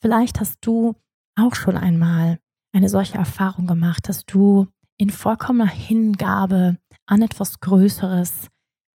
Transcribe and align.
Vielleicht 0.00 0.40
hast 0.40 0.58
du 0.62 0.94
auch 1.36 1.54
schon 1.54 1.76
einmal 1.76 2.38
eine 2.72 2.88
solche 2.88 3.18
Erfahrung 3.18 3.66
gemacht, 3.66 4.08
dass 4.08 4.26
du 4.26 4.68
in 4.96 5.10
vollkommener 5.10 5.70
Hingabe 5.70 6.78
an 7.06 7.22
etwas 7.22 7.60
Größeres 7.60 8.48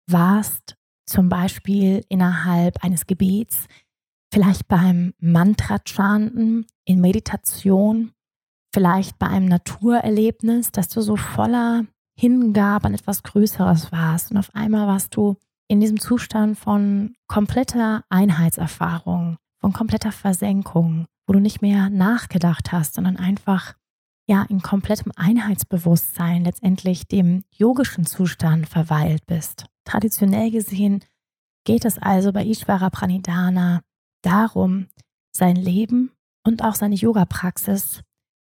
warst, 0.10 0.76
zum 1.05 1.29
Beispiel 1.29 2.05
innerhalb 2.10 2.84
eines 2.84 3.08
Gebets, 3.08 3.68
vielleicht 4.34 4.68
beim 4.68 5.13
Mantra-Chanten, 5.20 6.66
in 6.86 7.02
Meditation, 7.02 8.12
vielleicht 8.74 9.17
bei 9.20 9.28
einem 9.28 9.47
Naturerlebnis, 9.47 10.72
dass 10.72 10.90
du 10.90 11.01
so 11.01 11.15
voller 11.15 11.85
Hingabe 12.20 12.85
an 12.88 12.94
etwas 12.94 13.24
Größeres 13.24 13.92
warst 13.92 14.31
und 14.31 14.38
auf 14.38 14.54
einmal 14.54 14.88
warst 14.88 15.15
du 15.15 15.38
in 15.67 15.79
diesem 15.79 15.99
Zustand 15.99 16.58
von 16.58 17.16
kompletter 17.27 18.04
Einheitserfahrung, 18.09 19.38
von 19.64 19.72
kompletter 19.72 20.12
Versenkung, 20.12 21.05
wo 21.26 21.32
du 21.32 21.40
nicht 21.40 21.62
mehr 21.62 21.90
nachgedacht 21.90 22.73
hast, 22.73 22.95
sondern 22.95 23.16
einfach 23.16 23.76
ja 24.27 24.45
in 24.49 24.62
komplettem 24.62 25.13
Einheitsbewusstsein 25.16 26.44
letztendlich 26.44 27.08
dem 27.08 27.45
yogischen 27.49 28.05
Zustand 28.05 28.68
verweilt 28.68 29.26
bist. 29.26 29.68
Traditionell 29.85 30.52
gesehen 30.52 31.02
geht 31.63 31.85
es 31.85 31.98
also 31.98 32.34
bei 32.34 32.45
Ishvara 32.45 32.90
Pranidhana 32.90 33.84
darum, 34.21 34.88
sein 35.34 35.55
Leben 35.55 36.12
und 36.45 36.62
auch 36.62 36.76
seine 36.76 36.95
Yoga-Praxis 36.95 38.02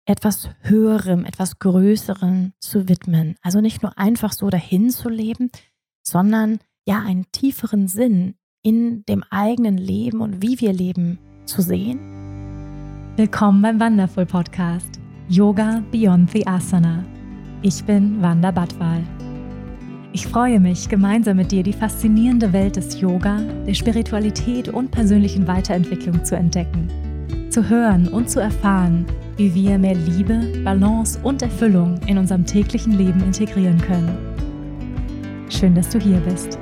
etwas 0.07 0.51
Höherem, 0.63 1.25
etwas 1.25 1.61
Größerem 1.61 2.55
zu 2.59 2.89
widmen. 2.89 3.37
Also 3.41 3.61
nicht 3.61 3.85
nur 3.85 3.97
einfach 3.99 4.33
so 4.33 4.51
dahin 4.51 4.91
zu 4.91 5.09
leben, 5.09 5.53
sondern 6.05 6.59
ja 6.89 6.99
einen 6.99 7.31
tieferen 7.31 7.87
Sinn 7.87 8.35
in 8.65 9.05
dem 9.05 9.23
eigenen 9.29 9.77
Leben 9.77 10.23
und 10.23 10.43
wie 10.43 10.59
wir 10.59 10.73
leben 10.73 11.19
zu 11.45 11.61
sehen. 11.61 12.01
Willkommen 13.15 13.61
beim 13.61 13.79
Wonderful 13.79 14.25
Podcast 14.25 15.01
Yoga 15.29 15.83
Beyond 15.93 16.31
the 16.31 16.47
Asana. 16.47 17.05
Ich 17.61 17.85
bin 17.85 18.23
Wanda 18.23 18.51
Badwal. 18.51 19.03
Ich 20.15 20.27
freue 20.27 20.61
mich, 20.61 20.89
gemeinsam 20.89 21.37
mit 21.37 21.53
dir 21.53 21.63
die 21.63 21.75
faszinierende 21.75 22.55
Welt 22.55 22.77
des 22.77 22.99
Yoga, 22.99 23.39
der 23.67 23.75
Spiritualität 23.75 24.71
und 24.71 24.91
persönlichen 24.91 25.47
Weiterentwicklung 25.47 26.25
zu 26.25 26.35
entdecken, 26.35 26.89
zu 27.51 27.69
hören 27.69 28.09
und 28.09 28.31
zu 28.31 28.41
erfahren, 28.41 29.05
wie 29.37 29.55
wir 29.55 29.79
mehr 29.79 29.95
Liebe, 29.95 30.41
Balance 30.65 31.21
und 31.23 31.43
Erfüllung 31.43 32.01
in 32.07 32.17
unserem 32.17 32.47
täglichen 32.47 32.93
Leben 32.93 33.23
integrieren 33.23 33.79
können. 33.79 34.17
Schön, 35.51 35.75
dass 35.75 35.91
du 35.91 35.99
hier 36.01 36.21
bist. 36.21 36.59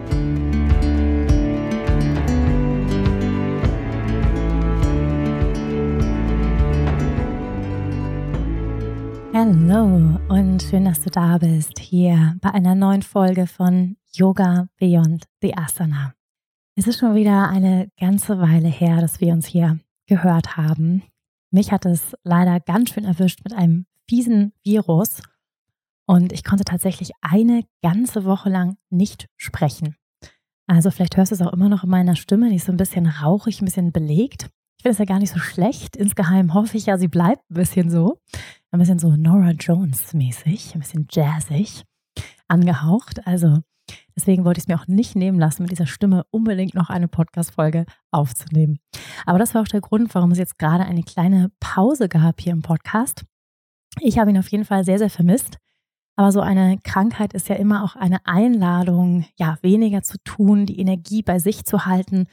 Hallo 9.45 10.21
und 10.29 10.63
schön, 10.63 10.85
dass 10.85 11.01
du 11.01 11.11
da 11.11 11.37
bist 11.37 11.81
hier 11.81 12.37
bei 12.41 12.53
einer 12.53 12.77
neuen 12.77 13.03
Folge 13.03 13.49
von 13.49 13.97
Yoga 14.13 14.69
Beyond 14.79 15.25
the 15.41 15.57
Asana. 15.57 16.15
Es 16.77 16.87
ist 16.87 17.01
schon 17.01 17.17
wieder 17.17 17.49
eine 17.49 17.89
ganze 17.99 18.39
Weile 18.39 18.69
her, 18.69 19.01
dass 19.01 19.21
wir 19.21 19.33
uns 19.33 19.47
hier 19.47 19.81
gehört 20.07 20.57
haben. 20.57 21.03
Mich 21.51 21.73
hat 21.73 21.87
es 21.87 22.17
leider 22.23 22.61
ganz 22.61 22.91
schön 22.91 23.05
erwischt 23.05 23.41
mit 23.43 23.53
einem 23.53 23.87
fiesen 24.09 24.53
Virus 24.63 25.21
und 26.07 26.33
ich 26.33 26.45
konnte 26.45 26.63
tatsächlich 26.63 27.11
eine 27.21 27.65
ganze 27.83 28.25
Woche 28.25 28.49
lang 28.49 28.77
nicht 28.91 29.27
sprechen. 29.37 29.97
Also 30.69 30.93
vielleicht 30.93 31.17
hörst 31.17 31.33
du 31.33 31.35
es 31.35 31.43
auch 31.43 31.53
immer 31.53 31.69
noch 31.69 31.83
in 31.83 31.91
meiner 31.91 32.15
Stimme, 32.15 32.49
die 32.49 32.57
ist 32.57 32.67
so 32.67 32.73
ein 32.73 32.77
bisschen 32.77 33.07
rauchig, 33.07 33.61
ein 33.61 33.65
bisschen 33.65 33.91
belegt. 33.91 34.51
Ich 34.83 34.85
finde 34.85 34.95
es 34.95 34.99
ja 34.99 35.05
gar 35.05 35.21
nicht 35.21 35.33
so 35.33 35.39
schlecht. 35.39 35.95
Insgeheim 35.95 36.55
hoffe 36.55 36.77
ich 36.77 36.87
ja, 36.87 36.99
sie 36.99 37.07
bleibt 37.07 37.49
ein 37.49 37.55
bisschen 37.55 37.89
so. 37.89 38.19
Ein 38.73 38.81
bisschen 38.81 38.99
so 38.99 39.15
Nora 39.15 39.53
Jones 39.53 40.13
mäßig, 40.13 40.75
ein 40.75 40.81
bisschen 40.81 41.07
jazzig 41.09 41.85
angehaucht. 42.49 43.25
Also 43.25 43.61
Deswegen 44.17 44.45
wollte 44.45 44.59
ich 44.59 44.65
es 44.65 44.69
mir 44.69 44.75
auch 44.75 44.89
nicht 44.89 45.15
nehmen 45.15 45.39
lassen, 45.39 45.63
mit 45.63 45.71
dieser 45.71 45.87
Stimme 45.87 46.25
unbedingt 46.33 46.75
noch 46.75 46.91
eine 46.91 47.07
Podcast-Folge 47.07 47.87
aufzunehmen. 48.11 48.81
Aber 49.25 49.39
das 49.39 49.55
war 49.55 49.63
auch 49.63 49.69
der 49.69 49.81
Grund, 49.83 50.13
warum 50.17 50.33
es 50.33 50.39
jetzt 50.39 50.59
gerade 50.59 50.83
eine 50.83 51.05
kleine 51.05 51.53
Pause 51.61 52.09
gab 52.09 52.41
hier 52.41 52.53
im 52.53 52.63
Podcast. 52.63 53.25
Ich 54.01 54.19
habe 54.19 54.31
ihn 54.31 54.39
auf 54.39 54.49
jeden 54.49 54.65
Fall 54.65 54.83
sehr, 54.83 54.99
sehr 54.99 55.11
vermisst. 55.11 55.59
Aber 56.17 56.33
so 56.33 56.41
eine 56.41 56.77
Krankheit 56.83 57.35
ist 57.35 57.49
ja 57.49 57.55
immer 57.55 57.85
auch 57.85 57.95
eine 57.95 58.27
Einladung, 58.27 59.27
ja, 59.39 59.59
weniger 59.63 60.03
zu 60.03 60.19
tun, 60.25 60.67
die 60.67 60.81
Energie 60.81 61.23
bei 61.23 61.39
sich 61.39 61.65
zu 61.67 61.87
halten. 61.87 62.27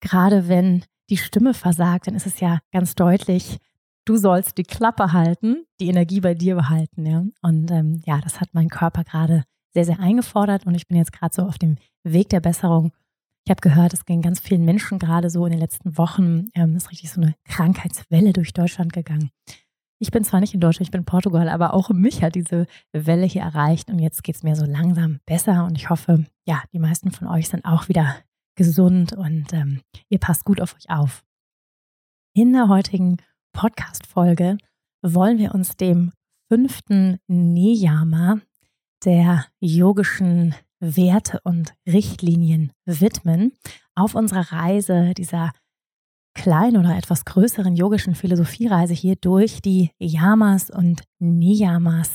Gerade 0.00 0.48
wenn 0.48 0.84
die 1.10 1.16
Stimme 1.16 1.54
versagt, 1.54 2.06
dann 2.06 2.14
ist 2.14 2.26
es 2.26 2.40
ja 2.40 2.60
ganz 2.72 2.94
deutlich, 2.94 3.58
du 4.04 4.16
sollst 4.16 4.58
die 4.58 4.64
Klappe 4.64 5.12
halten, 5.12 5.64
die 5.80 5.88
Energie 5.88 6.20
bei 6.20 6.34
dir 6.34 6.54
behalten. 6.54 7.06
Ja? 7.06 7.24
Und 7.42 7.70
ähm, 7.70 8.02
ja, 8.06 8.20
das 8.20 8.40
hat 8.40 8.50
mein 8.52 8.68
Körper 8.68 9.04
gerade 9.04 9.44
sehr, 9.72 9.84
sehr 9.84 10.00
eingefordert 10.00 10.66
und 10.66 10.74
ich 10.74 10.86
bin 10.86 10.96
jetzt 10.96 11.12
gerade 11.12 11.34
so 11.34 11.42
auf 11.42 11.58
dem 11.58 11.76
Weg 12.04 12.28
der 12.28 12.40
Besserung. 12.40 12.92
Ich 13.44 13.50
habe 13.50 13.60
gehört, 13.60 13.92
es 13.92 14.06
ging 14.06 14.22
ganz 14.22 14.40
vielen 14.40 14.64
Menschen 14.64 14.98
gerade 14.98 15.28
so 15.28 15.44
in 15.44 15.52
den 15.52 15.60
letzten 15.60 15.98
Wochen, 15.98 16.46
ähm, 16.54 16.76
ist 16.76 16.90
richtig 16.90 17.10
so 17.10 17.20
eine 17.20 17.34
Krankheitswelle 17.44 18.32
durch 18.32 18.54
Deutschland 18.54 18.92
gegangen. 18.92 19.30
Ich 19.98 20.10
bin 20.10 20.24
zwar 20.24 20.40
nicht 20.40 20.54
in 20.54 20.60
Deutschland, 20.60 20.86
ich 20.88 20.90
bin 20.90 21.02
in 21.02 21.06
Portugal, 21.06 21.48
aber 21.48 21.74
auch 21.74 21.90
mich 21.90 22.22
hat 22.22 22.34
diese 22.34 22.66
Welle 22.92 23.26
hier 23.26 23.42
erreicht 23.42 23.90
und 23.90 23.98
jetzt 23.98 24.22
geht 24.22 24.36
es 24.36 24.42
mir 24.42 24.56
so 24.56 24.64
langsam 24.64 25.20
besser 25.26 25.64
und 25.64 25.76
ich 25.76 25.90
hoffe, 25.90 26.24
ja, 26.46 26.62
die 26.72 26.78
meisten 26.78 27.10
von 27.10 27.28
euch 27.28 27.48
sind 27.48 27.64
auch 27.64 27.88
wieder 27.88 28.16
gesund 28.54 29.12
und 29.12 29.52
ähm, 29.52 29.80
ihr 30.08 30.18
passt 30.18 30.44
gut 30.44 30.60
auf 30.60 30.74
euch 30.74 30.90
auf. 30.90 31.24
In 32.34 32.52
der 32.52 32.68
heutigen 32.68 33.18
Podcast-Folge 33.52 34.58
wollen 35.02 35.38
wir 35.38 35.54
uns 35.54 35.76
dem 35.76 36.12
fünften 36.48 37.18
Niyama, 37.28 38.40
der 39.04 39.46
yogischen 39.60 40.54
Werte 40.80 41.40
und 41.44 41.74
Richtlinien 41.86 42.72
widmen 42.84 43.52
auf 43.94 44.14
unserer 44.14 44.52
Reise 44.52 45.14
dieser 45.14 45.52
kleinen 46.34 46.76
oder 46.76 46.96
etwas 46.96 47.24
größeren 47.24 47.76
yogischen 47.76 48.14
Philosophiereise 48.14 48.92
hier 48.92 49.16
durch 49.16 49.62
die 49.62 49.90
Yamas 49.98 50.70
und 50.70 51.02
Niyamas 51.20 52.10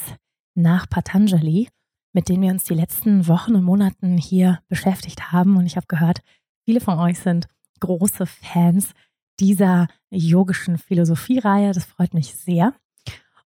nach 0.55 0.89
Patanjali, 0.89 1.69
mit 2.19 2.27
denen 2.27 2.43
wir 2.43 2.51
uns 2.51 2.65
die 2.65 2.73
letzten 2.73 3.27
Wochen 3.29 3.55
und 3.55 3.63
Monaten 3.63 4.17
hier 4.17 4.59
beschäftigt 4.67 5.31
haben. 5.31 5.55
Und 5.55 5.65
ich 5.65 5.77
habe 5.77 5.87
gehört, 5.87 6.19
viele 6.65 6.81
von 6.81 6.99
euch 6.99 7.17
sind 7.17 7.47
große 7.79 8.25
Fans 8.25 8.91
dieser 9.39 9.87
yogischen 10.09 10.77
Philosophiereihe. 10.77 11.71
Das 11.71 11.85
freut 11.85 12.13
mich 12.13 12.35
sehr. 12.35 12.73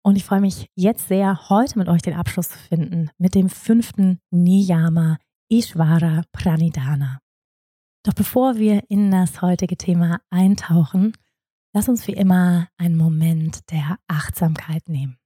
Und 0.03 0.15
ich 0.15 0.23
freue 0.23 0.39
mich 0.39 0.69
jetzt 0.73 1.09
sehr, 1.09 1.49
heute 1.49 1.79
mit 1.79 1.89
euch 1.89 2.01
den 2.01 2.13
Abschluss 2.13 2.47
zu 2.47 2.57
finden 2.57 3.09
mit 3.17 3.35
dem 3.35 3.49
fünften 3.49 4.21
Niyama 4.29 5.17
Ishvara 5.49 6.23
Pranidhana. 6.31 7.19
Doch 8.03 8.13
bevor 8.13 8.55
wir 8.55 8.83
in 8.88 9.11
das 9.11 9.41
heutige 9.41 9.75
Thema 9.75 10.21
eintauchen, 10.29 11.11
lass 11.73 11.89
uns 11.89 12.07
wie 12.07 12.13
immer 12.13 12.69
einen 12.77 12.95
Moment 12.95 13.69
der 13.69 13.97
Achtsamkeit 14.07 14.88
nehmen. 14.88 15.17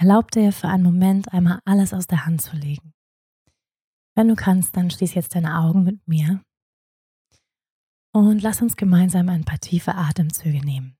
Erlaub 0.00 0.30
dir 0.30 0.52
für 0.52 0.68
einen 0.68 0.84
Moment 0.84 1.32
einmal 1.32 1.58
alles 1.64 1.92
aus 1.92 2.06
der 2.06 2.24
Hand 2.24 2.40
zu 2.40 2.54
legen. 2.54 2.94
Wenn 4.14 4.28
du 4.28 4.36
kannst, 4.36 4.76
dann 4.76 4.92
schließ 4.92 5.14
jetzt 5.14 5.34
deine 5.34 5.58
Augen 5.58 5.82
mit 5.82 6.06
mir 6.06 6.40
und 8.12 8.40
lass 8.40 8.62
uns 8.62 8.76
gemeinsam 8.76 9.28
ein 9.28 9.44
paar 9.44 9.58
tiefe 9.58 9.96
Atemzüge 9.96 10.64
nehmen. 10.64 10.96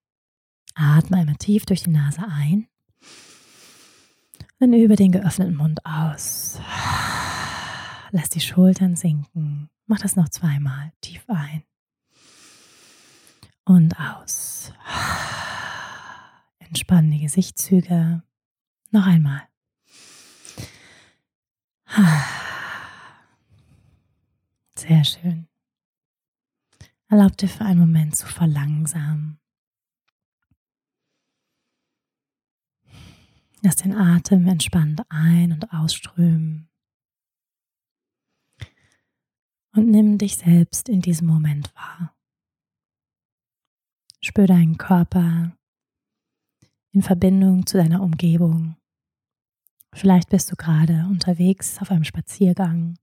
Atme 0.74 1.18
einmal 1.18 1.36
tief 1.36 1.64
durch 1.64 1.84
die 1.84 1.90
Nase 1.90 2.26
ein 2.28 2.66
und 4.58 4.72
über 4.72 4.96
den 4.96 5.12
geöffneten 5.12 5.54
Mund 5.54 5.78
aus. 5.86 6.60
Lass 8.10 8.30
die 8.30 8.40
Schultern 8.40 8.96
sinken. 8.96 9.70
Mach 9.86 10.00
das 10.00 10.16
noch 10.16 10.28
zweimal. 10.28 10.92
Tief 11.02 11.24
ein. 11.28 11.62
Und 13.64 13.94
aus. 14.00 14.72
Entspann 16.58 17.12
die 17.12 17.20
Gesichtszüge. 17.20 18.24
Noch 18.90 19.06
einmal. 19.06 19.48
Sehr 24.74 25.04
schön. 25.04 25.48
Erlaub 27.08 27.36
dir 27.36 27.48
für 27.48 27.64
einen 27.64 27.80
Moment 27.80 28.16
zu 28.16 28.26
verlangsamen 28.26 29.38
Lass 33.62 33.76
den 33.76 33.94
Atem 33.94 34.46
entspannt 34.46 35.02
ein- 35.08 35.52
und 35.52 35.72
ausströmen. 35.72 36.68
Und 39.72 39.90
nimm 39.90 40.18
dich 40.18 40.36
selbst 40.36 40.88
in 40.88 41.00
diesem 41.00 41.26
Moment 41.26 41.74
wahr. 41.74 42.16
Spür 44.20 44.46
deinen 44.46 44.78
Körper 44.78 45.56
in 46.92 47.02
Verbindung 47.02 47.66
zu 47.66 47.76
deiner 47.78 48.02
Umgebung. 48.02 48.76
Vielleicht 49.92 50.28
bist 50.28 50.50
du 50.50 50.56
gerade 50.56 51.06
unterwegs 51.10 51.80
auf 51.80 51.90
einem 51.90 52.04
Spaziergang. 52.04 52.98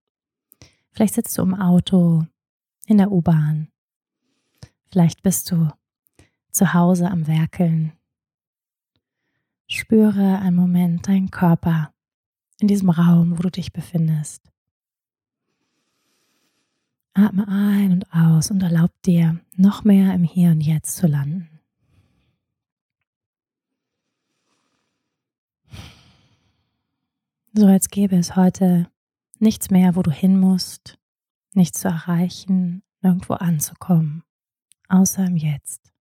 Vielleicht 0.91 1.15
sitzt 1.15 1.37
du 1.37 1.41
im 1.41 1.53
Auto, 1.53 2.25
in 2.85 2.97
der 2.97 3.11
U-Bahn. 3.11 3.69
Vielleicht 4.85 5.23
bist 5.23 5.51
du 5.51 5.69
zu 6.51 6.73
Hause 6.73 7.09
am 7.09 7.27
Werkeln. 7.27 7.91
Spüre 9.67 10.39
einen 10.39 10.55
Moment 10.55 11.07
deinen 11.07 11.31
Körper 11.31 11.93
in 12.59 12.67
diesem 12.67 12.89
Raum, 12.89 13.37
wo 13.37 13.41
du 13.41 13.51
dich 13.51 13.73
befindest. 13.73 14.41
Atme 17.13 17.47
ein 17.47 17.91
und 17.91 18.13
aus 18.13 18.51
und 18.51 18.61
erlaub 18.61 18.91
dir, 19.03 19.39
noch 19.55 19.83
mehr 19.83 20.13
im 20.13 20.23
Hier 20.23 20.51
und 20.51 20.61
Jetzt 20.61 20.97
zu 20.97 21.07
landen. 21.07 21.55
So 27.57 27.68
als 27.68 27.88
gäbe 27.88 28.18
es 28.18 28.36
heute 28.36 28.92
nichts 29.40 29.69
mehr, 29.69 29.96
wo 29.96 30.02
du 30.02 30.12
hin 30.12 30.38
musst, 30.38 31.00
nichts 31.54 31.80
zu 31.80 31.88
erreichen, 31.88 32.84
nirgendwo 33.02 33.36
anzukommen, 33.36 34.24
außer 34.90 35.25
im 35.25 35.38
Jetzt. 35.38 35.94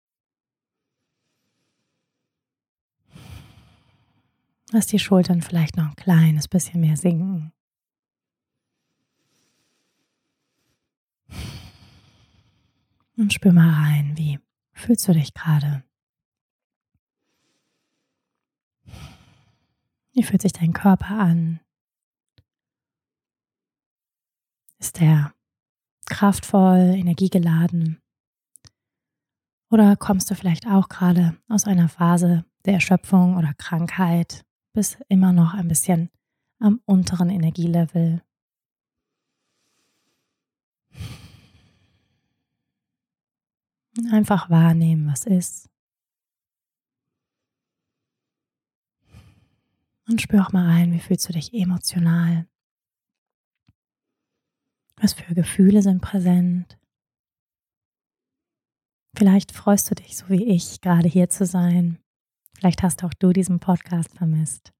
Lass 4.71 4.87
die 4.87 4.99
Schultern 4.99 5.43
vielleicht 5.43 5.77
noch 5.77 5.91
ein 5.91 5.97
kleines 5.97 6.49
bisschen 6.49 6.81
mehr 6.81 6.97
sinken. 6.97 7.53
Und 13.19 13.31
spür 13.31 13.53
mal 13.53 13.75
rein, 13.75 14.17
wie 14.17 14.41
fühlst 14.73 15.07
du 15.07 15.13
dich 15.13 15.35
gerade? 15.35 15.85
Wie 20.15 20.23
fühlt 20.23 20.43
sich 20.43 20.53
dein 20.53 20.75
Körper 20.75 21.19
an? 21.19 21.61
Ist 24.79 25.01
er 25.01 25.33
kraftvoll, 26.07 26.95
energiegeladen? 26.97 28.03
Oder 29.71 29.97
kommst 29.97 30.31
du 30.31 30.35
vielleicht 30.35 30.67
auch 30.67 30.91
gerade 30.91 31.39
aus 31.49 31.67
einer 31.67 31.89
Phase 31.89 32.45
der 32.67 32.75
Erschöpfung 32.75 33.37
oder 33.37 33.55
Krankheit, 33.55 34.45
bis 34.75 34.99
immer 35.09 35.33
noch 35.33 35.55
ein 35.55 35.69
bisschen 35.69 36.11
am 36.59 36.83
unteren 36.85 37.31
Energielevel? 37.31 38.23
Einfach 44.11 44.51
wahrnehmen, 44.51 45.11
was 45.11 45.25
ist. 45.25 45.72
Und 50.13 50.21
spür 50.21 50.47
auch 50.47 50.53
mal 50.53 50.67
rein, 50.67 50.93
wie 50.93 50.99
fühlst 50.99 51.27
du 51.27 51.33
dich 51.33 51.55
emotional? 51.55 52.47
Was 54.97 55.15
für 55.15 55.35
Gefühle 55.35 55.81
sind 55.81 56.03
präsent? 56.03 56.79
Vielleicht 59.17 59.53
freust 59.53 59.91
du 59.91 59.95
dich, 59.95 60.19
so 60.19 60.29
wie 60.29 60.45
ich, 60.45 60.83
gerade 60.83 61.09
hier 61.09 61.31
zu 61.31 61.47
sein. 61.47 61.99
Vielleicht 62.53 62.83
hast 62.83 63.03
auch 63.05 63.15
du 63.15 63.33
diesen 63.33 63.59
Podcast 63.59 64.15
vermisst. 64.15 64.75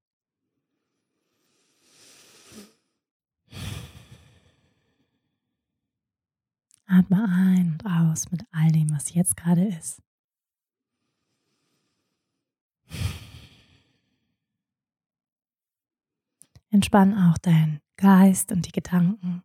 Atme 6.85 7.27
ein 7.27 7.71
und 7.71 7.85
aus 7.87 8.29
mit 8.29 8.45
all 8.51 8.71
dem, 8.71 8.91
was 8.91 9.15
jetzt 9.15 9.35
gerade 9.35 9.65
ist. 9.65 9.99
Entspann 16.73 17.13
auch 17.15 17.37
deinen 17.37 17.81
Geist 17.97 18.51
und 18.51 18.65
die 18.65 18.71
Gedanken. 18.71 19.43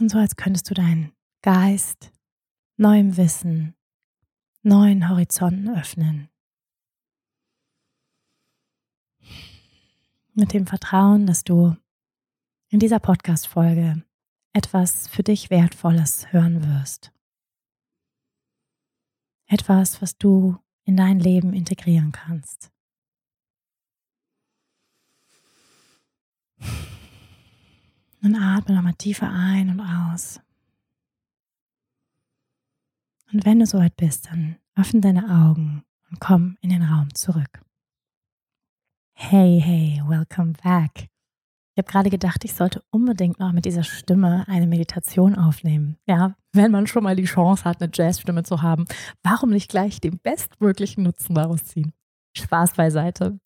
Und 0.00 0.10
so 0.10 0.18
als 0.18 0.34
könntest 0.34 0.68
du 0.68 0.74
deinen 0.74 1.12
Geist 1.40 2.10
neuem 2.76 3.16
Wissen, 3.16 3.76
neuen 4.62 5.08
Horizonten 5.08 5.68
öffnen. 5.78 6.28
Mit 10.32 10.52
dem 10.52 10.66
Vertrauen, 10.66 11.26
dass 11.26 11.44
du 11.44 11.76
in 12.70 12.80
dieser 12.80 12.98
Podcast-Folge 12.98 14.04
etwas 14.52 15.06
für 15.06 15.22
dich 15.22 15.50
Wertvolles 15.50 16.32
hören 16.32 16.66
wirst. 16.66 17.12
Etwas, 19.46 20.02
was 20.02 20.18
du 20.18 20.58
in 20.84 20.96
dein 20.96 21.20
Leben 21.20 21.52
integrieren 21.52 22.10
kannst. 22.10 22.72
Und 28.22 28.34
atme 28.34 28.74
nochmal 28.74 28.94
tiefer 28.94 29.30
ein 29.30 29.70
und 29.70 29.80
aus. 29.80 30.40
Und 33.32 33.44
wenn 33.46 33.60
du 33.60 33.66
soweit 33.66 33.96
bist, 33.96 34.26
dann 34.26 34.56
öffne 34.74 35.00
deine 35.00 35.24
Augen 35.24 35.84
und 36.10 36.20
komm 36.20 36.56
in 36.60 36.70
den 36.70 36.82
Raum 36.82 37.14
zurück. 37.14 37.62
Hey, 39.14 39.60
hey, 39.62 40.02
welcome 40.06 40.52
back. 40.62 41.08
Ich 41.74 41.78
habe 41.78 41.90
gerade 41.90 42.10
gedacht, 42.10 42.44
ich 42.44 42.54
sollte 42.54 42.82
unbedingt 42.90 43.38
noch 43.38 43.52
mit 43.52 43.64
dieser 43.64 43.84
Stimme 43.84 44.44
eine 44.48 44.66
Meditation 44.66 45.36
aufnehmen. 45.36 45.96
Ja, 46.06 46.34
wenn 46.52 46.72
man 46.72 46.86
schon 46.86 47.04
mal 47.04 47.16
die 47.16 47.24
Chance 47.24 47.64
hat, 47.64 47.80
eine 47.80 47.90
Jazzstimme 47.94 48.42
zu 48.42 48.60
haben, 48.60 48.84
warum 49.22 49.50
nicht 49.50 49.70
gleich 49.70 50.00
den 50.00 50.18
bestmöglichen 50.18 51.04
Nutzen 51.04 51.34
daraus 51.34 51.64
ziehen? 51.64 51.92
Spaß 52.36 52.74
beiseite. 52.74 53.38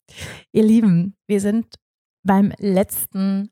Ihr 0.51 0.63
Lieben, 0.63 1.15
wir 1.27 1.39
sind 1.39 1.75
beim 2.23 2.51
letzten 2.57 3.51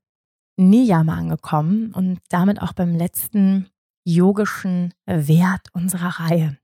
Niyama 0.58 1.16
angekommen 1.16 1.92
und 1.94 2.20
damit 2.30 2.62
auch 2.62 2.74
beim 2.74 2.96
letzten 2.96 3.70
yogischen 4.06 4.94
Wert 5.06 5.68
unserer 5.74 6.20
Reihe. 6.20 6.58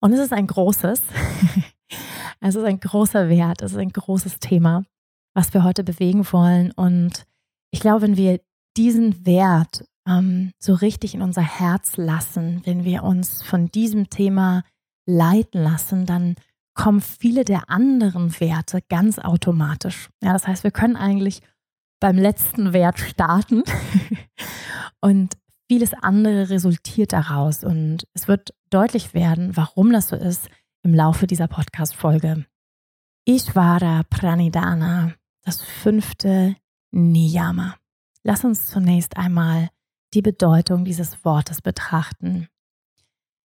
Und 0.00 0.12
es 0.12 0.20
ist 0.20 0.32
ein 0.32 0.46
großes, 0.46 1.02
es 2.40 2.54
ist 2.54 2.64
ein 2.64 2.80
großer 2.80 3.28
Wert, 3.28 3.62
es 3.62 3.72
ist 3.72 3.78
ein 3.78 3.92
großes 3.92 4.38
Thema, 4.38 4.84
was 5.34 5.52
wir 5.54 5.64
heute 5.64 5.82
bewegen 5.82 6.24
wollen. 6.32 6.70
Und 6.72 7.24
ich 7.70 7.80
glaube, 7.80 8.02
wenn 8.02 8.16
wir 8.16 8.40
diesen 8.76 9.26
Wert 9.26 9.84
ähm, 10.06 10.52
so 10.58 10.74
richtig 10.74 11.14
in 11.14 11.22
unser 11.22 11.42
Herz 11.42 11.96
lassen, 11.96 12.62
wenn 12.64 12.84
wir 12.84 13.02
uns 13.02 13.42
von 13.42 13.70
diesem 13.70 14.08
Thema 14.10 14.62
leiten 15.06 15.62
lassen, 15.62 16.06
dann 16.06 16.36
kommen 16.74 17.00
viele 17.00 17.44
der 17.44 17.70
anderen 17.70 18.38
Werte 18.38 18.80
ganz 18.88 19.18
automatisch. 19.18 20.10
Ja, 20.22 20.32
das 20.32 20.46
heißt, 20.46 20.62
wir 20.62 20.70
können 20.70 20.94
eigentlich 20.94 21.42
beim 22.00 22.16
letzten 22.16 22.72
Wert 22.72 22.98
starten 22.98 23.62
und 25.00 25.36
vieles 25.68 25.92
andere 25.94 26.50
resultiert 26.50 27.12
daraus. 27.12 27.64
Und 27.64 28.06
es 28.14 28.28
wird 28.28 28.54
deutlich 28.70 29.14
werden, 29.14 29.56
warum 29.56 29.92
das 29.92 30.08
so 30.08 30.16
ist 30.16 30.48
im 30.82 30.94
Laufe 30.94 31.26
dieser 31.26 31.48
Podcast-Folge. 31.48 32.46
Ishvara 33.26 34.02
Pranidana, 34.08 35.14
das 35.44 35.60
fünfte 35.60 36.56
Niyama. 36.90 37.76
Lass 38.22 38.44
uns 38.44 38.66
zunächst 38.66 39.16
einmal 39.16 39.68
die 40.14 40.22
Bedeutung 40.22 40.84
dieses 40.84 41.24
Wortes 41.24 41.60
betrachten. 41.60 42.48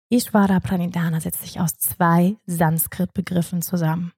Ishvara 0.09 0.59
Pranidana 0.59 1.19
setzt 1.19 1.41
sich 1.41 1.59
aus 1.59 1.75
zwei 1.77 2.37
Sanskrit-Begriffen 2.45 3.61
zusammen. 3.61 4.13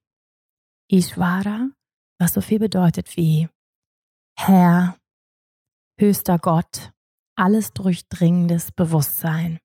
Ishvara, 0.88 1.70
was 2.18 2.34
so 2.34 2.40
viel 2.40 2.58
bedeutet 2.58 3.16
wie 3.16 3.48
Herr, 4.38 4.98
höchster 5.98 6.38
Gott, 6.38 6.92
alles 7.36 7.72
durchdringendes 7.72 8.70
Bewusstsein. 8.72 9.58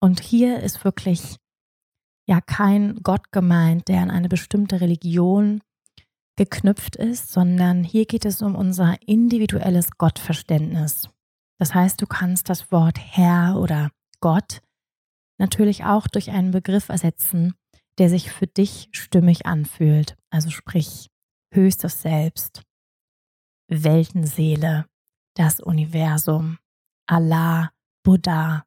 Und 0.00 0.20
hier 0.20 0.60
ist 0.60 0.84
wirklich 0.84 1.36
ja 2.28 2.40
kein 2.40 2.96
Gott 3.02 3.32
gemeint, 3.32 3.88
der 3.88 4.02
an 4.02 4.10
eine 4.10 4.28
bestimmte 4.28 4.80
Religion 4.80 5.62
geknüpft 6.36 6.94
ist, 6.94 7.32
sondern 7.32 7.82
hier 7.82 8.06
geht 8.06 8.24
es 8.24 8.42
um 8.42 8.54
unser 8.54 8.96
individuelles 9.08 9.90
Gottverständnis. 9.98 11.08
Das 11.58 11.74
heißt, 11.74 12.00
du 12.00 12.06
kannst 12.06 12.48
das 12.48 12.70
Wort 12.70 12.98
Herr 12.98 13.58
oder 13.58 13.90
Gott 14.20 14.62
natürlich 15.40 15.84
auch 15.84 16.06
durch 16.06 16.30
einen 16.30 16.52
Begriff 16.52 16.90
ersetzen, 16.90 17.54
der 17.98 18.08
sich 18.08 18.30
für 18.30 18.46
dich 18.46 18.88
stimmig 18.92 19.46
anfühlt. 19.46 20.16
Also 20.30 20.50
sprich 20.50 21.08
höchstes 21.52 22.02
Selbst, 22.02 22.62
Weltenseele, 23.68 24.86
das 25.34 25.60
Universum, 25.60 26.58
Allah, 27.06 27.70
Buddha, 28.02 28.64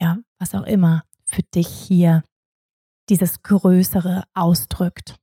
ja, 0.00 0.18
was 0.38 0.54
auch 0.54 0.64
immer 0.64 1.04
für 1.24 1.42
dich 1.42 1.68
hier 1.68 2.22
dieses 3.08 3.42
Größere 3.42 4.24
ausdrückt. 4.34 5.18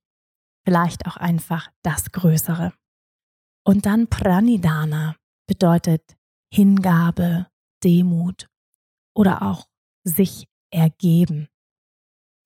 Vielleicht 0.65 1.05
auch 1.05 1.17
einfach 1.17 1.69
das 1.83 2.11
Größere. 2.11 2.73
Und 3.63 3.85
dann 3.85 4.07
Pranidana 4.07 5.15
bedeutet 5.47 6.15
Hingabe, 6.51 7.47
Demut 7.83 8.47
oder 9.15 9.41
auch 9.43 9.67
sich 10.03 10.47
ergeben. 10.71 11.47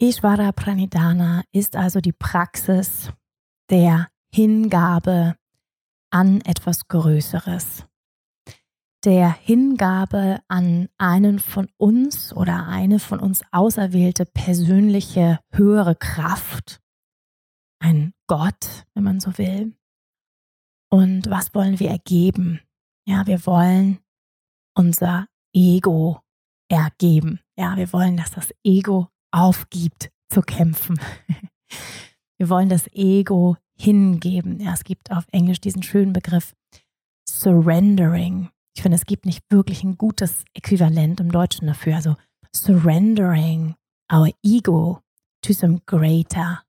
Ishvara 0.02 0.52
Pranidana 0.52 1.44
ist 1.52 1.76
also 1.76 2.00
die 2.00 2.14
Praxis 2.14 3.12
der 3.70 4.10
Hingabe 4.34 5.36
an 6.12 6.42
etwas 6.42 6.88
Größeres. 6.88 7.86
der 9.06 9.32
Hingabe 9.32 10.42
an 10.50 10.90
einen 10.98 11.40
von 11.40 11.70
uns 11.78 12.34
oder 12.34 12.68
eine 12.68 13.00
von 13.00 13.20
uns 13.20 13.42
auserwählte 13.52 14.26
persönliche 14.26 15.40
höhere 15.54 15.96
Kraft, 15.96 16.82
ein 17.80 18.14
Gott, 18.28 18.86
wenn 18.94 19.04
man 19.06 19.22
so 19.22 19.38
will. 19.38 19.74
Und 20.90 21.30
was 21.30 21.54
wollen 21.54 21.80
wir 21.80 21.90
ergeben? 21.90 22.60
Ja, 23.08 23.26
wir 23.26 23.46
wollen 23.46 24.00
unser 24.76 25.28
Ego 25.54 26.22
ergeben. 26.70 27.40
Ja, 27.58 27.78
wir 27.78 27.94
wollen, 27.94 28.18
dass 28.18 28.32
das 28.32 28.54
Ego 28.64 29.08
aufgibt 29.32 30.12
zu 30.30 30.42
kämpfen. 30.42 31.00
Wir 32.38 32.48
wollen 32.48 32.70
das 32.70 32.88
Ego 32.94 33.58
hingeben. 33.80 34.60
Ja, 34.60 34.74
es 34.74 34.84
gibt 34.84 35.12
auf 35.12 35.26
Englisch 35.32 35.62
diesen 35.62 35.84
schönen 35.84 36.14
Begriff 36.14 36.54
surrendering. 37.28 38.50
Ich 38.76 38.82
finde, 38.82 38.96
es 38.96 39.06
gibt 39.06 39.26
nicht 39.26 39.44
wirklich 39.50 39.84
ein 39.84 39.98
gutes 39.98 40.44
Äquivalent 40.54 41.20
im 41.20 41.32
Deutschen 41.32 41.68
dafür. 41.68 41.96
Also 41.96 42.16
surrendering 42.56 43.76
our 44.12 44.30
ego 44.44 45.02
to 45.42 45.54
some 45.54 45.82
greater 45.86 46.64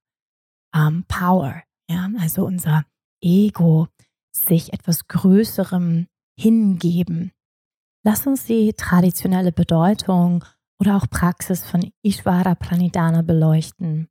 um, 0.75 1.05
power. 1.09 1.63
Ja, 1.91 2.09
also 2.19 2.45
unser 2.45 2.85
Ego 3.23 3.89
sich 4.33 4.73
etwas 4.73 5.09
Größerem 5.09 6.07
hingeben. 6.39 7.33
Lass 8.05 8.27
uns 8.27 8.45
die 8.45 8.73
traditionelle 8.73 9.53
Bedeutung 9.53 10.45
oder 10.81 10.97
auch 10.97 11.11
Praxis 11.11 11.65
von 11.65 11.93
Ishvara 12.03 12.55
Pranidhana 12.55 13.23
beleuchten. 13.23 14.09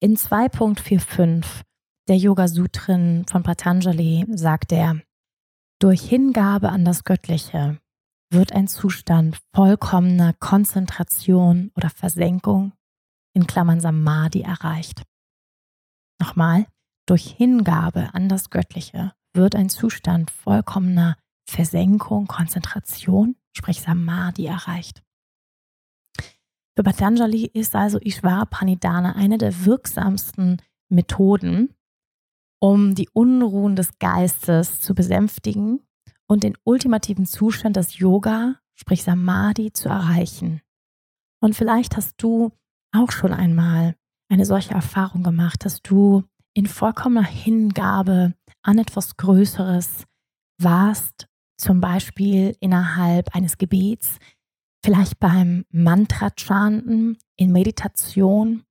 In 0.00 0.16
2.45 0.16 1.64
der 2.12 2.18
Yoga 2.18 2.46
Sutren 2.46 3.24
von 3.26 3.42
Patanjali 3.42 4.26
sagt 4.34 4.70
er, 4.70 5.00
durch 5.80 6.02
Hingabe 6.02 6.68
an 6.68 6.84
das 6.84 7.04
Göttliche 7.04 7.80
wird 8.30 8.52
ein 8.52 8.68
Zustand 8.68 9.40
vollkommener 9.54 10.34
Konzentration 10.34 11.70
oder 11.74 11.88
Versenkung 11.88 12.74
in 13.34 13.46
Klammern 13.46 13.80
Samadhi 13.80 14.42
erreicht. 14.42 15.04
Nochmal, 16.20 16.66
durch 17.08 17.24
Hingabe 17.24 18.12
an 18.12 18.28
das 18.28 18.50
Göttliche 18.50 19.14
wird 19.32 19.56
ein 19.56 19.70
Zustand 19.70 20.30
vollkommener 20.30 21.16
Versenkung, 21.48 22.26
Konzentration, 22.26 23.36
sprich 23.56 23.80
Samadhi 23.80 24.44
erreicht. 24.44 25.02
Für 26.76 26.82
Patanjali 26.82 27.46
ist 27.46 27.74
also 27.74 27.98
Ishvara 27.98 28.44
Pranidhana 28.44 29.14
eine 29.14 29.38
der 29.38 29.64
wirksamsten 29.64 30.60
Methoden, 30.90 31.74
um 32.62 32.94
die 32.94 33.08
Unruhen 33.12 33.74
des 33.74 33.98
Geistes 33.98 34.80
zu 34.80 34.94
besänftigen 34.94 35.80
und 36.28 36.44
den 36.44 36.56
ultimativen 36.62 37.26
Zustand 37.26 37.74
des 37.74 37.98
Yoga, 37.98 38.54
sprich 38.74 39.02
Samadhi, 39.02 39.72
zu 39.72 39.88
erreichen. 39.88 40.60
Und 41.40 41.56
vielleicht 41.56 41.96
hast 41.96 42.22
du 42.22 42.52
auch 42.94 43.10
schon 43.10 43.32
einmal 43.32 43.96
eine 44.28 44.46
solche 44.46 44.74
Erfahrung 44.74 45.24
gemacht, 45.24 45.64
dass 45.64 45.82
du 45.82 46.22
in 46.54 46.66
vollkommener 46.66 47.26
Hingabe 47.26 48.34
an 48.62 48.78
etwas 48.78 49.16
Größeres 49.16 50.04
warst, 50.58 51.26
zum 51.56 51.80
Beispiel 51.80 52.56
innerhalb 52.60 53.34
eines 53.34 53.58
Gebets, 53.58 54.18
vielleicht 54.84 55.18
beim 55.18 55.64
Mantra-Chanten, 55.70 57.18
in 57.36 57.50
Meditation 57.50 58.62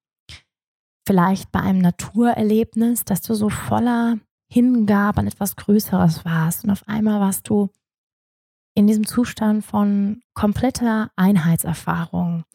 vielleicht 1.11 1.51
bei 1.51 1.59
einem 1.59 1.79
Naturerlebnis, 1.79 3.03
dass 3.03 3.21
du 3.21 3.33
so 3.33 3.49
voller 3.49 4.17
Hingabe 4.49 5.19
an 5.19 5.27
etwas 5.27 5.57
Größeres 5.57 6.23
warst 6.23 6.63
und 6.63 6.69
auf 6.69 6.87
einmal 6.87 7.19
warst 7.19 7.49
du 7.49 7.67
in 8.75 8.87
diesem 8.87 9.05
Zustand 9.05 9.65
von 9.65 10.21
kompletter 10.33 11.11
Einheitserfahrung, 11.17 12.45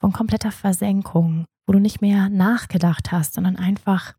von 0.00 0.12
kompletter 0.12 0.52
Versenkung, 0.52 1.46
wo 1.66 1.72
du 1.72 1.78
nicht 1.78 2.02
mehr 2.02 2.28
nachgedacht 2.28 3.10
hast, 3.10 3.32
sondern 3.32 3.56
einfach 3.56 4.12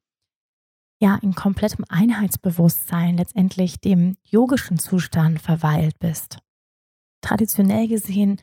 ja 0.99 1.19
in 1.21 1.35
komplettem 1.35 1.85
Einheitsbewusstsein 1.87 3.17
letztendlich 3.17 3.79
dem 3.81 4.17
yogischen 4.23 4.79
Zustand 4.79 5.39
verweilt 5.39 5.99
bist. 5.99 6.39
Traditionell 7.21 7.87
gesehen 7.87 8.41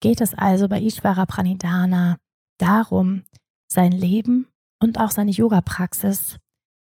geht 0.00 0.20
es 0.20 0.34
also 0.34 0.68
bei 0.68 0.82
Ishvara 0.82 1.24
Pranidhana 1.24 2.18
darum, 2.58 3.22
sein 3.66 3.90
Leben 3.90 4.46
und 4.84 5.00
auch 5.00 5.10
seine 5.10 5.30
Yoga-Praxis 5.30 6.38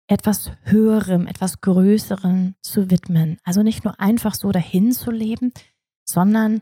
etwas 0.07 0.51
Höherem, 0.63 1.27
etwas 1.27 1.61
Größerem 1.61 2.55
zu 2.61 2.89
widmen. 2.89 3.37
Also 3.43 3.63
nicht 3.63 3.85
nur 3.85 3.99
einfach 3.99 4.33
so 4.33 4.51
dahin 4.51 4.91
zu 4.91 5.11
leben, 5.11 5.53
sondern 6.03 6.61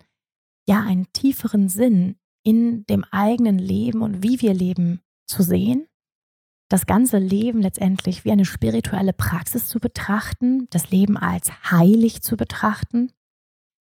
ja 0.67 0.81
einen 0.81 1.11
tieferen 1.13 1.69
Sinn 1.69 2.17
in 2.43 2.85
dem 2.85 3.05
eigenen 3.05 3.57
Leben 3.57 4.01
und 4.01 4.21
wie 4.21 4.41
wir 4.41 4.53
leben 4.53 5.01
zu 5.25 5.41
sehen. 5.41 5.87
Das 6.69 6.85
ganze 6.85 7.17
Leben 7.17 7.61
letztendlich 7.61 8.25
wie 8.25 8.31
eine 8.31 8.45
spirituelle 8.45 9.13
Praxis 9.13 9.67
zu 9.67 9.79
betrachten, 9.79 10.67
das 10.69 10.91
Leben 10.91 11.17
als 11.17 11.71
heilig 11.71 12.21
zu 12.21 12.37
betrachten, 12.37 13.11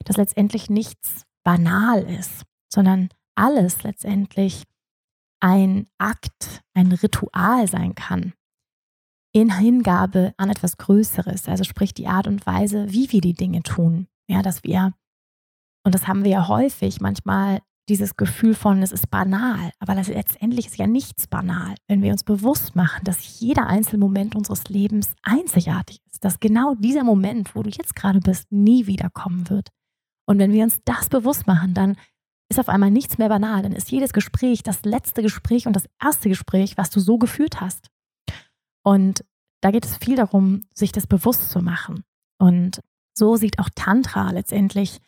dass 0.06 0.16
letztendlich 0.16 0.70
nichts 0.70 1.26
banal 1.44 2.04
ist, 2.04 2.44
sondern 2.72 3.10
alles 3.36 3.84
letztendlich 3.84 4.64
ein 5.40 5.88
Akt, 5.98 6.62
ein 6.74 6.92
Ritual 6.92 7.68
sein 7.68 7.96
kann. 7.96 8.34
In 9.32 9.58
Hingabe 9.58 10.34
an 10.38 10.50
etwas 10.50 10.78
Größeres, 10.78 11.48
also 11.48 11.64
sprich 11.64 11.94
die 11.94 12.08
Art 12.08 12.28
und 12.28 12.46
Weise, 12.46 12.92
wie 12.92 13.12
wir 13.12 13.22
die 13.22 13.36
Dinge 13.36 13.62
tun. 13.62 14.08
Ja, 14.28 14.42
dass 14.42 14.64
wir, 14.64 14.94
und 15.84 15.96
das 15.96 16.08
haben 16.08 16.24
wir 16.24 16.32
ja 16.32 16.48
häufig, 16.48 17.00
manchmal 17.00 17.62
dieses 17.90 18.16
Gefühl 18.16 18.54
von, 18.54 18.82
es 18.84 18.92
ist 18.92 19.10
banal, 19.10 19.72
aber 19.80 19.96
das 19.96 20.08
letztendlich 20.08 20.68
ist 20.68 20.78
ja 20.78 20.88
nichts 20.88 21.28
banal, 21.28 21.76
wenn 21.88 22.04
wir 22.04 22.12
uns 22.12 22.24
bewusst 22.24 22.76
machen, 22.76 23.04
dass 23.04 23.40
jeder 23.40 23.68
einzelne 23.68 24.00
Moment 24.00 24.36
unseres 24.36 24.70
Lebens 24.70 25.16
einzigartig 25.24 26.00
ist, 26.12 26.24
dass 26.24 26.40
genau 26.40 26.76
dieser 26.76 27.04
Moment, 27.04 27.56
wo 27.56 27.64
du 27.64 27.70
jetzt 27.70 27.96
gerade 27.96 28.20
bist, 28.20 28.52
nie 28.52 28.86
wiederkommen 28.86 29.50
wird. 29.50 29.70
Und 30.28 30.38
wenn 30.38 30.52
wir 30.52 30.64
uns 30.64 30.80
das 30.86 31.10
bewusst 31.10 31.48
machen, 31.48 31.74
dann 31.74 31.98
ist 32.50 32.60
auf 32.60 32.70
einmal 32.70 32.92
nichts 32.92 33.18
mehr 33.18 33.30
banal. 33.30 33.62
Dann 33.62 33.72
ist 33.72 33.92
jedes 33.92 34.12
Gespräch 34.12 34.64
das 34.64 34.84
letzte 34.84 35.22
Gespräch 35.22 35.68
und 35.68 35.76
das 35.76 35.88
erste 36.02 36.30
Gespräch, 36.30 36.78
was 36.78 36.90
du 36.90 37.00
so 37.00 37.18
geführt 37.18 37.62
hast. 37.62 37.90
Und 38.84 39.24
da 39.62 39.72
geht 39.72 39.86
es 39.86 39.98
viel 39.98 40.16
darum, 40.16 40.64
sich 40.74 40.92
das 40.92 41.06
bewusst 41.06 41.52
zu 41.52 41.62
machen. 41.62 42.04
Und 42.38 42.82
so 43.14 43.36
sieht 43.36 43.60
auch 43.60 43.70
Tantra 43.76 44.32
letztendlich 44.32 45.00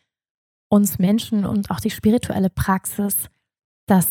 uns 0.69 0.99
Menschen 0.99 1.45
und 1.45 1.71
auch 1.71 1.79
die 1.79 1.89
spirituelle 1.89 2.49
Praxis, 2.49 3.29
dass 3.87 4.07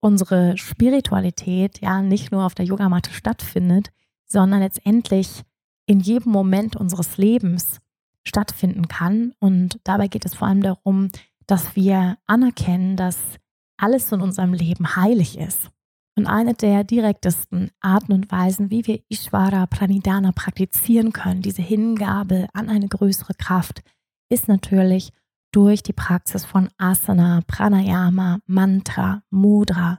unsere 0.00 0.56
Spiritualität 0.58 1.80
ja 1.80 2.02
nicht 2.02 2.30
nur 2.30 2.44
auf 2.44 2.54
der 2.54 2.66
Yogamatte 2.66 3.10
stattfindet, 3.10 3.90
sondern 4.26 4.60
letztendlich 4.60 5.42
in 5.86 6.00
jedem 6.00 6.32
Moment 6.32 6.76
unseres 6.76 7.16
Lebens 7.16 7.78
stattfinden 8.22 8.88
kann. 8.88 9.32
Und 9.38 9.78
dabei 9.84 10.08
geht 10.08 10.24
es 10.24 10.34
vor 10.34 10.48
allem 10.48 10.62
darum, 10.62 11.08
dass 11.46 11.76
wir 11.76 12.18
anerkennen, 12.26 12.96
dass 12.96 13.18
alles 13.76 14.10
in 14.12 14.20
unserem 14.20 14.52
Leben 14.52 14.96
heilig 14.96 15.38
ist. 15.38 15.70
Und 16.16 16.26
eine 16.26 16.54
der 16.54 16.84
direktesten 16.84 17.70
Arten 17.80 18.12
und 18.12 18.30
Weisen, 18.30 18.70
wie 18.70 18.86
wir 18.86 19.00
Ishvara 19.08 19.66
Pranidhana 19.66 20.30
praktizieren 20.32 21.12
können, 21.12 21.42
diese 21.42 21.62
Hingabe 21.62 22.46
an 22.52 22.68
eine 22.68 22.86
größere 22.88 23.34
Kraft, 23.34 23.82
ist 24.30 24.46
natürlich 24.46 25.10
durch 25.52 25.82
die 25.82 25.92
Praxis 25.92 26.44
von 26.44 26.68
Asana, 26.78 27.42
Pranayama, 27.46 28.38
Mantra, 28.46 29.22
Mudra, 29.30 29.98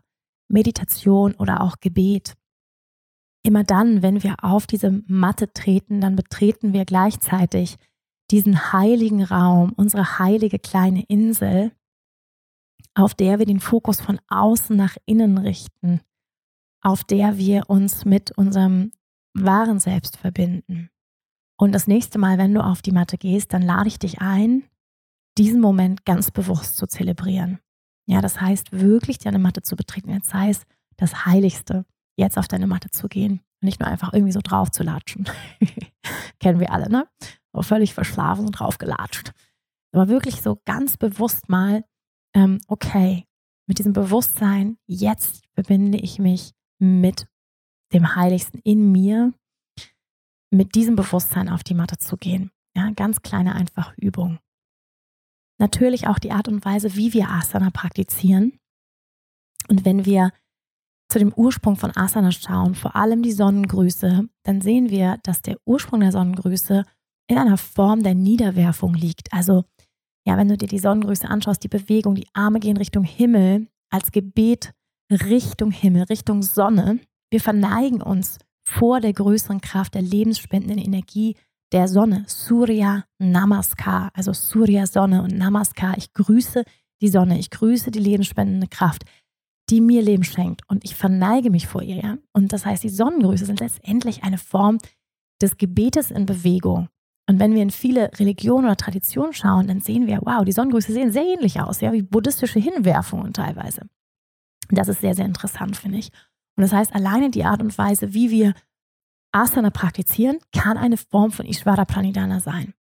Meditation 0.49 1.33
oder 1.35 1.61
auch 1.61 1.79
Gebet. 1.79 2.33
Immer 3.43 3.63
dann, 3.63 4.01
wenn 4.01 4.23
wir 4.23 4.35
auf 4.41 4.67
diese 4.67 5.03
Matte 5.07 5.51
treten, 5.53 6.01
dann 6.01 6.15
betreten 6.15 6.73
wir 6.73 6.85
gleichzeitig 6.85 7.77
diesen 8.31 8.73
heiligen 8.73 9.23
Raum, 9.23 9.73
unsere 9.75 10.19
heilige 10.19 10.59
kleine 10.59 11.03
Insel, 11.07 11.71
auf 12.95 13.13
der 13.13 13.39
wir 13.39 13.45
den 13.45 13.59
Fokus 13.59 14.01
von 14.01 14.19
außen 14.29 14.75
nach 14.75 14.97
innen 15.05 15.37
richten, 15.37 16.01
auf 16.81 17.03
der 17.03 17.37
wir 17.37 17.69
uns 17.69 18.05
mit 18.05 18.31
unserem 18.31 18.91
wahren 19.33 19.79
Selbst 19.79 20.17
verbinden. 20.17 20.89
Und 21.57 21.73
das 21.73 21.87
nächste 21.87 22.19
Mal, 22.19 22.37
wenn 22.37 22.53
du 22.53 22.63
auf 22.63 22.81
die 22.81 22.91
Matte 22.91 23.17
gehst, 23.17 23.53
dann 23.53 23.61
lade 23.61 23.87
ich 23.87 23.99
dich 23.99 24.21
ein, 24.21 24.63
diesen 25.37 25.61
Moment 25.61 26.05
ganz 26.05 26.31
bewusst 26.31 26.77
zu 26.77 26.87
zelebrieren. 26.87 27.59
Ja, 28.07 28.21
das 28.21 28.39
heißt, 28.39 28.71
wirklich 28.71 29.17
deine 29.17 29.39
Matte 29.39 29.61
zu 29.61 29.75
betreten, 29.75 30.11
jetzt 30.11 30.29
sei 30.29 30.49
es 30.49 30.63
das 30.97 31.25
Heiligste, 31.25 31.85
jetzt 32.17 32.37
auf 32.37 32.47
deine 32.47 32.67
Matte 32.67 32.91
zu 32.91 33.07
gehen 33.07 33.41
und 33.61 33.65
nicht 33.65 33.79
nur 33.79 33.89
einfach 33.89 34.13
irgendwie 34.13 34.31
so 34.31 34.41
drauf 34.41 34.71
zu 34.71 34.83
latschen. 34.83 35.25
Kennen 36.39 36.59
wir 36.59 36.71
alle, 36.71 36.89
ne? 36.89 37.07
Völlig 37.63 37.93
verschlafen 37.93 38.45
und 38.45 38.51
draufgelatscht. 38.59 39.31
Aber 39.93 40.07
wirklich 40.09 40.41
so 40.41 40.59
ganz 40.65 40.97
bewusst 40.97 41.49
mal, 41.49 41.85
ähm, 42.35 42.59
okay, 42.67 43.25
mit 43.67 43.79
diesem 43.79 43.93
Bewusstsein, 43.93 44.77
jetzt 44.87 45.43
verbinde 45.53 45.97
ich 45.97 46.19
mich 46.19 46.53
mit 46.79 47.27
dem 47.93 48.15
Heiligsten 48.15 48.59
in 48.63 48.91
mir, 48.91 49.33
mit 50.51 50.75
diesem 50.75 50.95
Bewusstsein 50.95 51.49
auf 51.49 51.63
die 51.63 51.73
Matte 51.73 51.97
zu 51.97 52.17
gehen. 52.17 52.51
Ja, 52.75 52.91
ganz 52.91 53.21
kleine, 53.21 53.55
einfache 53.55 53.93
Übung. 53.97 54.39
natürlich 55.57 56.07
auch 56.07 56.19
die 56.19 56.31
Art 56.31 56.49
und 56.49 56.65
Weise, 56.65 56.95
wie 56.95 57.13
wir 57.13 57.29
Asana 57.29 57.69
praktizieren. 57.69 58.59
Und 59.69 59.85
wenn 59.85 60.05
wir 60.05 60.31
zu 61.09 61.19
dem 61.19 61.33
Ursprung 61.33 61.77
von 61.77 61.95
Asana 61.95 62.31
schauen, 62.31 62.75
vor 62.75 62.95
allem 62.95 63.23
die 63.23 63.31
Sonnengrüße, 63.31 64.27
dann 64.43 64.61
sehen 64.61 64.89
wir, 64.89 65.17
dass 65.23 65.41
der 65.41 65.57
Ursprung 65.65 66.01
der 66.01 66.11
Sonnengrüße 66.11 66.83
in 67.27 67.37
einer 67.37 67.57
Form 67.57 68.03
der 68.03 68.15
Niederwerfung 68.15 68.93
liegt. 68.93 69.33
Also, 69.33 69.65
ja, 70.25 70.37
wenn 70.37 70.47
du 70.47 70.57
dir 70.57 70.67
die 70.67 70.79
Sonnengrüße 70.79 71.27
anschaust, 71.27 71.63
die 71.63 71.67
Bewegung, 71.67 72.15
die 72.15 72.27
Arme 72.33 72.59
gehen 72.59 72.77
Richtung 72.77 73.03
Himmel, 73.03 73.67
als 73.89 74.11
Gebet 74.11 74.73
Richtung 75.11 75.71
Himmel, 75.71 76.03
Richtung 76.03 76.41
Sonne. 76.41 76.99
Wir 77.31 77.39
verneigen 77.39 78.01
uns 78.01 78.39
vor 78.67 78.99
der 78.99 79.13
größeren 79.13 79.61
Kraft 79.61 79.93
der 79.93 80.01
lebensspendenden 80.01 80.79
Energie 80.79 81.35
der 81.71 81.87
Sonne. 81.87 82.25
Surya 82.27 83.05
Namaskar, 83.19 84.09
also 84.13 84.33
Surya 84.33 84.87
Sonne 84.87 85.21
und 85.21 85.37
Namaskar. 85.37 85.97
Ich 85.97 86.13
grüße 86.13 86.63
die 87.01 87.07
Sonne, 87.07 87.37
ich 87.37 87.51
grüße 87.51 87.91
die 87.91 87.99
lebensspendende 87.99 88.67
Kraft, 88.67 89.03
die 89.69 89.81
mir 89.81 90.01
Leben 90.01 90.23
schenkt 90.23 90.61
und 90.69 90.83
ich 90.83 90.95
verneige 90.95 91.49
mich 91.49 91.67
vor 91.67 91.81
ihr. 91.81 91.97
Ja? 91.97 92.17
Und 92.33 92.53
das 92.53 92.65
heißt, 92.65 92.83
die 92.83 92.89
Sonnengrüße 92.89 93.45
sind 93.45 93.59
letztendlich 93.59 94.23
eine 94.23 94.37
Form 94.37 94.79
des 95.41 95.57
Gebetes 95.57 96.11
in 96.11 96.25
Bewegung. 96.25 96.89
Und 97.27 97.39
wenn 97.39 97.53
wir 97.53 97.63
in 97.63 97.71
viele 97.71 98.11
Religionen 98.19 98.65
oder 98.65 98.77
Traditionen 98.77 99.33
schauen, 99.33 99.67
dann 99.67 99.81
sehen 99.81 100.05
wir, 100.05 100.19
wow, 100.23 100.43
die 100.45 100.51
Sonnengrüße 100.51 100.93
sehen 100.93 101.11
sehr 101.11 101.25
ähnlich 101.25 101.59
aus, 101.59 101.81
ja, 101.81 101.91
wie 101.91 102.03
buddhistische 102.03 102.59
Hinwerfungen 102.59 103.33
teilweise. 103.33 103.87
Das 104.69 104.87
ist 104.87 105.01
sehr, 105.01 105.15
sehr 105.15 105.25
interessant, 105.25 105.75
finde 105.75 105.97
ich. 105.97 106.11
Und 106.55 106.61
das 106.61 106.71
heißt, 106.71 106.93
alleine 106.93 107.31
die 107.31 107.43
Art 107.43 107.61
und 107.61 107.77
Weise, 107.77 108.13
wie 108.13 108.29
wir 108.29 108.53
Asana 109.31 109.69
praktizieren, 109.69 110.37
kann 110.53 110.77
eine 110.77 110.97
Form 110.97 111.31
von 111.31 111.45
Ishvara 111.45 111.85
Pranidhana 111.85 112.39
sein. 112.39 112.73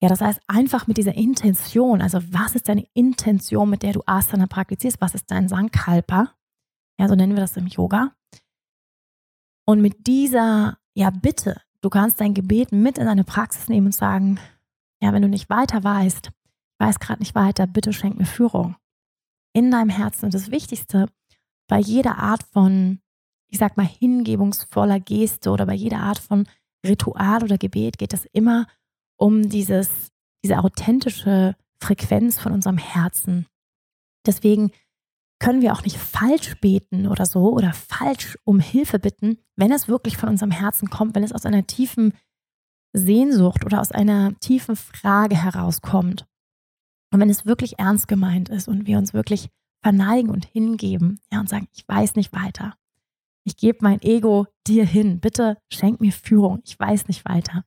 Ja, 0.00 0.08
das 0.08 0.20
heißt, 0.20 0.40
einfach 0.46 0.86
mit 0.86 0.98
dieser 0.98 1.14
Intention, 1.14 2.02
also 2.02 2.20
was 2.30 2.54
ist 2.54 2.68
deine 2.68 2.86
Intention, 2.92 3.70
mit 3.70 3.82
der 3.82 3.94
du 3.94 4.02
Asana 4.06 4.46
praktizierst, 4.46 5.00
was 5.00 5.14
ist 5.14 5.30
dein 5.30 5.48
Sankalpa, 5.48 6.34
ja, 6.98 7.08
so 7.08 7.14
nennen 7.14 7.34
wir 7.34 7.40
das 7.40 7.56
im 7.56 7.66
Yoga. 7.66 8.14
Und 9.66 9.80
mit 9.80 10.06
dieser, 10.06 10.78
ja, 10.94 11.10
Bitte, 11.10 11.60
du 11.84 11.90
kannst 11.90 12.20
dein 12.20 12.32
Gebet 12.32 12.72
mit 12.72 12.96
in 12.96 13.04
deine 13.04 13.24
Praxis 13.24 13.68
nehmen 13.68 13.88
und 13.88 13.94
sagen, 13.94 14.40
ja, 15.02 15.12
wenn 15.12 15.22
du 15.22 15.28
nicht 15.28 15.50
weiter 15.50 15.84
weißt, 15.84 16.28
ich 16.28 16.86
weiß 16.86 16.98
gerade 16.98 17.20
nicht 17.20 17.34
weiter, 17.34 17.66
bitte 17.66 17.92
schenk 17.92 18.18
mir 18.18 18.24
Führung 18.24 18.76
in 19.52 19.70
deinem 19.70 19.90
Herzen. 19.90 20.26
Und 20.26 20.34
das 20.34 20.50
Wichtigste 20.50 21.08
bei 21.68 21.78
jeder 21.78 22.18
Art 22.18 22.42
von, 22.42 23.00
ich 23.50 23.58
sag 23.58 23.76
mal, 23.76 23.86
hingebungsvoller 23.86 24.98
Geste 24.98 25.50
oder 25.50 25.66
bei 25.66 25.74
jeder 25.74 26.00
Art 26.00 26.18
von 26.18 26.48
Ritual 26.86 27.44
oder 27.44 27.58
Gebet 27.58 27.98
geht 27.98 28.14
es 28.14 28.24
immer 28.32 28.66
um 29.16 29.48
dieses, 29.48 30.10
diese 30.42 30.58
authentische 30.58 31.54
Frequenz 31.80 32.38
von 32.38 32.52
unserem 32.52 32.78
Herzen. 32.78 33.46
Deswegen 34.26 34.72
können 35.44 35.60
wir 35.60 35.74
auch 35.74 35.82
nicht 35.82 35.98
falsch 35.98 36.58
beten 36.62 37.06
oder 37.06 37.26
so 37.26 37.52
oder 37.52 37.74
falsch 37.74 38.38
um 38.44 38.60
Hilfe 38.60 38.98
bitten, 38.98 39.36
wenn 39.56 39.72
es 39.72 39.88
wirklich 39.88 40.16
von 40.16 40.30
unserem 40.30 40.50
Herzen 40.50 40.88
kommt, 40.88 41.14
wenn 41.14 41.22
es 41.22 41.34
aus 41.34 41.44
einer 41.44 41.66
tiefen 41.66 42.14
Sehnsucht 42.94 43.66
oder 43.66 43.82
aus 43.82 43.92
einer 43.92 44.34
tiefen 44.40 44.74
Frage 44.74 45.36
herauskommt. 45.36 46.26
Und 47.12 47.20
wenn 47.20 47.28
es 47.28 47.44
wirklich 47.44 47.78
ernst 47.78 48.08
gemeint 48.08 48.48
ist 48.48 48.68
und 48.68 48.86
wir 48.86 48.96
uns 48.96 49.12
wirklich 49.12 49.50
verneigen 49.82 50.30
und 50.30 50.46
hingeben, 50.46 51.20
ja, 51.30 51.40
und 51.40 51.50
sagen, 51.50 51.68
ich 51.74 51.86
weiß 51.86 52.14
nicht 52.14 52.32
weiter. 52.32 52.78
Ich 53.44 53.58
gebe 53.58 53.80
mein 53.82 54.00
Ego 54.00 54.46
dir 54.66 54.86
hin. 54.86 55.20
Bitte 55.20 55.58
schenk 55.70 56.00
mir 56.00 56.12
Führung. 56.12 56.62
Ich 56.64 56.80
weiß 56.80 57.06
nicht 57.06 57.26
weiter. 57.26 57.66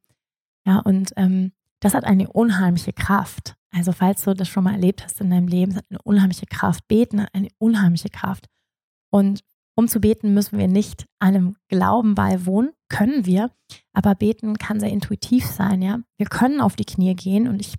Ja, 0.66 0.80
und 0.80 1.14
ähm, 1.16 1.52
das 1.80 1.94
hat 1.94 2.06
eine 2.06 2.28
unheimliche 2.32 2.94
Kraft. 2.94 3.56
Also, 3.74 3.92
falls 3.92 4.24
du 4.24 4.34
das 4.34 4.48
schon 4.48 4.64
mal 4.64 4.74
erlebt 4.74 5.04
hast 5.04 5.20
in 5.22 5.30
deinem 5.30 5.48
Leben, 5.48 5.72
es 5.72 5.78
hat 5.78 5.86
eine 5.90 6.02
unheimliche 6.04 6.46
Kraft. 6.46 6.88
Beten 6.88 7.22
hat 7.22 7.34
eine 7.34 7.50
unheimliche 7.58 8.10
Kraft. 8.10 8.48
Und 9.12 9.42
um 9.76 9.88
zu 9.88 10.00
beten, 10.00 10.34
müssen 10.34 10.58
wir 10.58 10.68
nicht 10.68 11.06
einem 11.20 11.56
Glauben 11.68 12.16
beiwohnen, 12.16 12.72
können 12.90 13.26
wir, 13.26 13.52
aber 13.94 14.16
beten 14.16 14.58
kann 14.58 14.80
sehr 14.80 14.90
intuitiv 14.90 15.46
sein, 15.46 15.82
ja. 15.82 16.00
Wir 16.18 16.26
können 16.26 16.62
auf 16.62 16.76
die 16.76 16.86
Knie 16.86 17.14
gehen 17.14 17.48
und 17.48 17.60
ich 17.60 17.76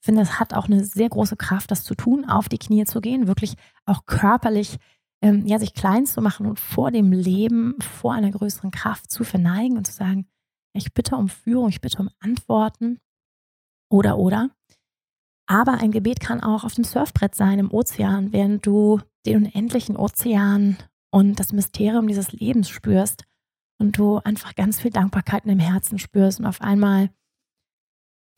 finde, 0.00 0.22
es 0.22 0.38
hat 0.38 0.54
auch 0.54 0.66
eine 0.66 0.84
sehr 0.84 1.08
große 1.08 1.36
Kraft, 1.36 1.70
das 1.70 1.82
zu 1.82 1.94
tun, 1.94 2.24
auf 2.24 2.48
die 2.48 2.58
Knie 2.58 2.84
zu 2.84 3.00
gehen, 3.00 3.26
wirklich 3.26 3.54
auch 3.84 4.06
körperlich 4.06 4.76
ähm, 5.22 5.46
ja, 5.46 5.58
sich 5.58 5.74
klein 5.74 6.06
zu 6.06 6.22
machen 6.22 6.46
und 6.46 6.58
vor 6.58 6.90
dem 6.90 7.12
Leben, 7.12 7.74
vor 7.80 8.14
einer 8.14 8.30
größeren 8.30 8.70
Kraft 8.70 9.10
zu 9.10 9.24
verneigen 9.24 9.76
und 9.76 9.86
zu 9.86 9.92
sagen, 9.92 10.26
ich 10.72 10.94
bitte 10.94 11.16
um 11.16 11.28
Führung, 11.28 11.68
ich 11.68 11.80
bitte 11.80 11.98
um 11.98 12.10
Antworten 12.20 13.00
oder 13.90 14.18
oder. 14.18 14.50
Aber 15.50 15.80
ein 15.80 15.90
Gebet 15.90 16.20
kann 16.20 16.40
auch 16.40 16.62
auf 16.62 16.74
dem 16.74 16.84
Surfbrett 16.84 17.34
sein, 17.34 17.58
im 17.58 17.72
Ozean, 17.72 18.32
während 18.32 18.64
du 18.64 19.00
den 19.26 19.38
unendlichen 19.38 19.96
Ozean 19.96 20.76
und 21.10 21.40
das 21.40 21.52
Mysterium 21.52 22.06
dieses 22.06 22.30
Lebens 22.30 22.68
spürst 22.68 23.24
und 23.80 23.98
du 23.98 24.18
einfach 24.18 24.54
ganz 24.54 24.78
viel 24.78 24.92
Dankbarkeit 24.92 25.44
in 25.44 25.48
dem 25.48 25.58
Herzen 25.58 25.98
spürst 25.98 26.38
und 26.38 26.46
auf 26.46 26.60
einmal 26.60 27.10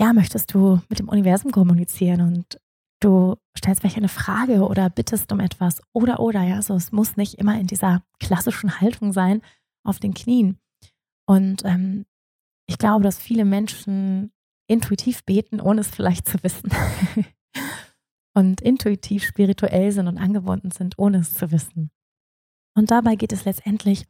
ja, 0.00 0.14
möchtest 0.14 0.54
du 0.54 0.80
mit 0.88 1.00
dem 1.00 1.10
Universum 1.10 1.52
kommunizieren 1.52 2.22
und 2.22 2.58
du 3.00 3.36
stellst 3.58 3.82
vielleicht 3.82 3.98
eine 3.98 4.08
Frage 4.08 4.66
oder 4.66 4.88
bittest 4.88 5.30
um 5.32 5.40
etwas 5.40 5.82
oder 5.92 6.18
oder 6.18 6.42
ja, 6.42 6.54
also 6.54 6.74
es 6.76 6.92
muss 6.92 7.18
nicht 7.18 7.34
immer 7.34 7.60
in 7.60 7.66
dieser 7.66 8.02
klassischen 8.20 8.80
Haltung 8.80 9.12
sein 9.12 9.42
auf 9.84 10.00
den 10.00 10.14
Knien. 10.14 10.56
Und 11.26 11.62
ähm, 11.66 12.06
ich 12.66 12.78
glaube, 12.78 13.04
dass 13.04 13.18
viele 13.18 13.44
Menschen 13.44 14.32
intuitiv 14.72 15.24
beten, 15.24 15.60
ohne 15.60 15.82
es 15.82 15.88
vielleicht 15.88 16.28
zu 16.28 16.42
wissen. 16.42 16.70
und 18.34 18.60
intuitiv 18.60 19.24
spirituell 19.24 19.92
sind 19.92 20.08
und 20.08 20.18
angebunden 20.18 20.70
sind, 20.70 20.98
ohne 20.98 21.18
es 21.18 21.34
zu 21.34 21.50
wissen. 21.50 21.90
Und 22.74 22.90
dabei 22.90 23.16
geht 23.16 23.32
es 23.32 23.44
letztendlich 23.44 24.06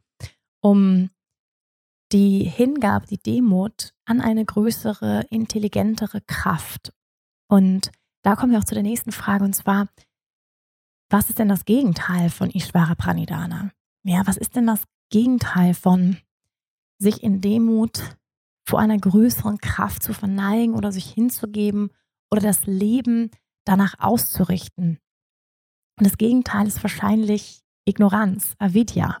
um 0.61 1.09
die 2.13 2.43
Hingabe, 2.43 3.07
die 3.07 3.17
Demut 3.17 3.93
an 4.05 4.21
eine 4.21 4.45
größere, 4.45 5.25
intelligentere 5.29 6.21
Kraft. 6.21 6.93
Und 7.49 7.91
da 8.23 8.35
kommen 8.35 8.51
wir 8.51 8.59
auch 8.59 8.63
zu 8.63 8.75
der 8.75 8.83
nächsten 8.83 9.11
Frage 9.11 9.43
und 9.43 9.53
zwar, 9.53 9.89
was 11.09 11.29
ist 11.29 11.39
denn 11.39 11.49
das 11.49 11.65
Gegenteil 11.65 12.29
von 12.29 12.49
Ishvara 12.49 12.95
Pranidhana? 12.95 13.71
Ja, 14.03 14.25
was 14.25 14.37
ist 14.37 14.55
denn 14.55 14.67
das 14.67 14.83
Gegenteil 15.09 15.73
von 15.73 16.17
sich 16.97 17.21
in 17.21 17.41
Demut 17.41 18.17
vor 18.65 18.79
einer 18.79 18.97
größeren 18.97 19.57
Kraft 19.57 20.03
zu 20.03 20.13
verneigen 20.13 20.75
oder 20.75 20.91
sich 20.91 21.05
hinzugeben 21.05 21.89
oder 22.31 22.41
das 22.41 22.65
Leben 22.65 23.29
danach 23.65 23.95
auszurichten? 23.99 24.99
Und 25.99 26.07
das 26.07 26.17
Gegenteil 26.17 26.67
ist 26.67 26.81
wahrscheinlich 26.83 27.61
Ignoranz, 27.85 28.55
Avidya. 28.57 29.19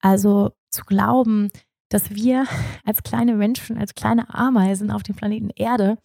Also 0.00 0.52
zu 0.70 0.84
glauben, 0.84 1.50
dass 1.90 2.10
wir 2.10 2.46
als 2.84 3.02
kleine 3.02 3.34
Menschen, 3.34 3.76
als 3.76 3.94
kleine 3.94 4.32
Ameisen 4.34 4.90
auf 4.90 5.02
dem 5.02 5.16
Planeten 5.16 5.50
Erde 5.50 5.98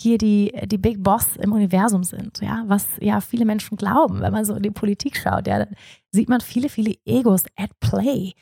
hier 0.00 0.18
die, 0.18 0.52
die 0.66 0.78
Big 0.78 1.02
Boss 1.02 1.36
im 1.36 1.52
Universum 1.52 2.04
sind, 2.04 2.40
ja, 2.40 2.62
was 2.66 2.86
ja 3.00 3.20
viele 3.20 3.44
Menschen 3.44 3.76
glauben, 3.76 4.20
wenn 4.20 4.32
man 4.32 4.44
so 4.44 4.54
in 4.54 4.62
die 4.62 4.70
Politik 4.70 5.16
schaut, 5.16 5.46
ja, 5.46 5.58
dann 5.58 5.74
sieht 6.12 6.28
man 6.28 6.40
viele, 6.40 6.68
viele 6.68 6.94
Egos 7.04 7.44
at 7.56 7.70
play. 7.80 8.32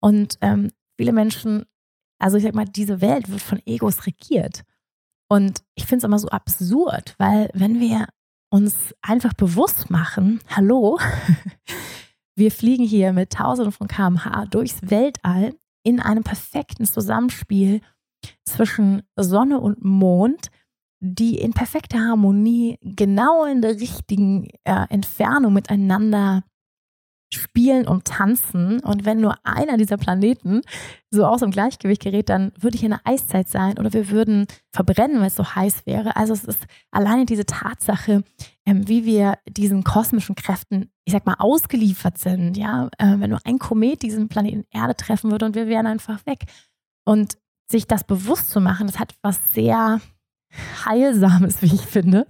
Und 0.00 0.36
ähm, 0.42 0.70
viele 0.98 1.12
Menschen, 1.12 1.64
also 2.18 2.36
ich 2.36 2.44
sag 2.44 2.54
mal, 2.54 2.64
diese 2.64 3.00
Welt 3.00 3.30
wird 3.30 3.40
von 3.40 3.60
Egos 3.66 4.06
regiert. 4.06 4.62
Und 5.28 5.62
ich 5.74 5.86
finde 5.86 5.98
es 5.98 6.04
immer 6.04 6.18
so 6.18 6.28
absurd, 6.28 7.14
weil 7.18 7.50
wenn 7.52 7.80
wir 7.80 8.06
uns 8.50 8.94
einfach 9.02 9.34
bewusst 9.34 9.90
machen, 9.90 10.40
hallo, 10.48 10.98
wir 12.36 12.50
fliegen 12.52 12.84
hier 12.84 13.12
mit 13.12 13.32
tausenden 13.32 13.72
von 13.72 13.88
kmh 13.88 14.46
durchs 14.46 14.78
Weltall 14.82 15.54
in 15.82 16.00
einem 16.00 16.22
perfekten 16.22 16.84
Zusammenspiel 16.84 17.80
zwischen 18.44 19.02
Sonne 19.16 19.60
und 19.60 19.84
Mond, 19.84 20.50
die 21.00 21.38
in 21.38 21.52
perfekter 21.52 22.00
Harmonie 22.00 22.78
genau 22.82 23.44
in 23.44 23.62
der 23.62 23.78
richtigen 23.78 24.48
äh, 24.64 24.86
Entfernung 24.88 25.52
miteinander 25.52 26.44
spielen 27.32 27.88
und 27.88 28.04
tanzen. 28.04 28.80
Und 28.80 29.04
wenn 29.04 29.20
nur 29.20 29.36
einer 29.42 29.76
dieser 29.76 29.96
Planeten 29.96 30.62
so 31.10 31.26
aus 31.26 31.40
dem 31.40 31.50
Gleichgewicht 31.50 32.02
gerät, 32.02 32.28
dann 32.28 32.52
würde 32.58 32.78
hier 32.78 32.88
eine 32.88 33.04
Eiszeit 33.04 33.48
sein 33.48 33.78
oder 33.78 33.92
wir 33.92 34.10
würden 34.10 34.46
verbrennen, 34.72 35.20
weil 35.20 35.28
es 35.28 35.36
so 35.36 35.44
heiß 35.44 35.86
wäre. 35.86 36.16
Also 36.16 36.32
es 36.32 36.44
ist 36.44 36.64
alleine 36.90 37.26
diese 37.26 37.46
Tatsache, 37.46 38.22
ähm, 38.64 38.88
wie 38.88 39.04
wir 39.04 39.38
diesen 39.48 39.84
kosmischen 39.84 40.34
Kräften, 40.34 40.90
ich 41.04 41.12
sag 41.12 41.26
mal, 41.26 41.36
ausgeliefert 41.38 42.18
sind. 42.18 42.56
Ja, 42.56 42.88
äh, 42.98 43.16
wenn 43.18 43.30
nur 43.30 43.40
ein 43.44 43.58
Komet 43.58 44.02
diesen 44.02 44.28
Planeten 44.28 44.64
Erde 44.70 44.94
treffen 44.94 45.30
würde 45.30 45.46
und 45.46 45.54
wir 45.54 45.66
wären 45.66 45.86
einfach 45.86 46.24
weg. 46.26 46.44
Und 47.04 47.38
sich 47.70 47.86
das 47.86 48.04
bewusst 48.04 48.50
zu 48.50 48.60
machen, 48.60 48.86
das 48.86 48.98
hat 48.98 49.14
was 49.22 49.40
sehr 49.52 50.00
Heilsames, 50.84 51.62
wie 51.62 51.74
ich 51.74 51.82
finde, 51.82 52.26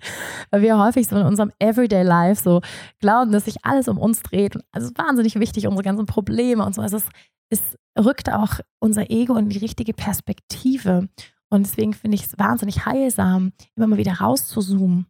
weil 0.50 0.62
wir 0.62 0.78
häufig 0.78 1.06
so 1.06 1.16
in 1.16 1.26
unserem 1.26 1.52
Everyday 1.58 2.02
Life 2.02 2.42
so 2.42 2.60
glauben, 3.00 3.32
dass 3.32 3.44
sich 3.44 3.64
alles 3.64 3.88
um 3.88 3.98
uns 3.98 4.22
dreht. 4.22 4.56
Und 4.56 4.64
es 4.72 4.84
ist 4.84 4.98
wahnsinnig 4.98 5.38
wichtig, 5.38 5.66
unsere 5.66 5.84
ganzen 5.84 6.06
Probleme 6.06 6.64
und 6.64 6.74
so. 6.74 6.82
Also 6.82 6.96
es, 6.96 7.04
es 7.50 7.60
rückt 7.98 8.30
auch 8.32 8.60
unser 8.78 9.10
Ego 9.10 9.36
in 9.36 9.48
die 9.48 9.58
richtige 9.58 9.92
Perspektive. 9.92 11.08
Und 11.48 11.66
deswegen 11.66 11.94
finde 11.94 12.16
ich 12.16 12.24
es 12.24 12.38
wahnsinnig 12.38 12.86
heilsam, 12.86 13.52
immer 13.76 13.86
mal 13.86 13.98
wieder 13.98 14.14
rauszuzoomen 14.14 15.06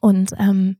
Und 0.00 0.32
ähm, 0.38 0.76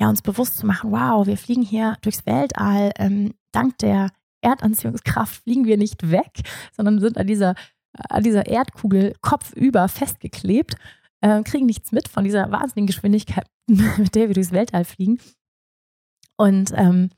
ja, 0.00 0.08
uns 0.08 0.22
bewusst 0.22 0.58
zu 0.58 0.66
machen, 0.66 0.90
wow, 0.90 1.26
wir 1.26 1.36
fliegen 1.36 1.62
hier 1.62 1.96
durchs 2.02 2.26
Weltall, 2.26 2.92
ähm, 2.98 3.34
dank 3.52 3.78
der 3.78 4.10
Erdanziehungskraft 4.40 5.42
fliegen 5.42 5.66
wir 5.66 5.76
nicht 5.76 6.10
weg, 6.10 6.30
sondern 6.74 6.98
sind 7.00 7.18
an 7.18 7.26
dieser, 7.26 7.54
an 7.92 8.22
dieser 8.22 8.46
Erdkugel 8.46 9.14
kopfüber 9.20 9.88
festgeklebt, 9.88 10.76
äh, 11.20 11.42
kriegen 11.42 11.66
nichts 11.66 11.92
mit 11.92 12.08
von 12.08 12.24
dieser 12.24 12.50
wahnsinnigen 12.50 12.86
Geschwindigkeit, 12.86 13.46
mit 13.66 14.14
der 14.14 14.28
wir 14.28 14.34
durchs 14.34 14.52
Weltall 14.52 14.84
fliegen. 14.84 15.18
Und 16.36 16.72
ähm, 16.74 17.10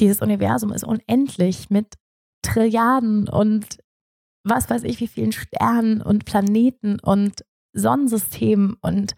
dieses 0.00 0.20
Universum 0.20 0.72
ist 0.72 0.84
unendlich 0.84 1.70
mit 1.70 1.94
Trilliarden 2.42 3.28
und 3.28 3.78
was 4.44 4.68
weiß 4.68 4.82
ich, 4.82 5.00
wie 5.00 5.06
vielen 5.06 5.32
Sternen 5.32 6.02
und 6.02 6.24
Planeten 6.24 6.98
und 7.00 7.44
Sonnensystemen 7.72 8.76
und 8.80 9.14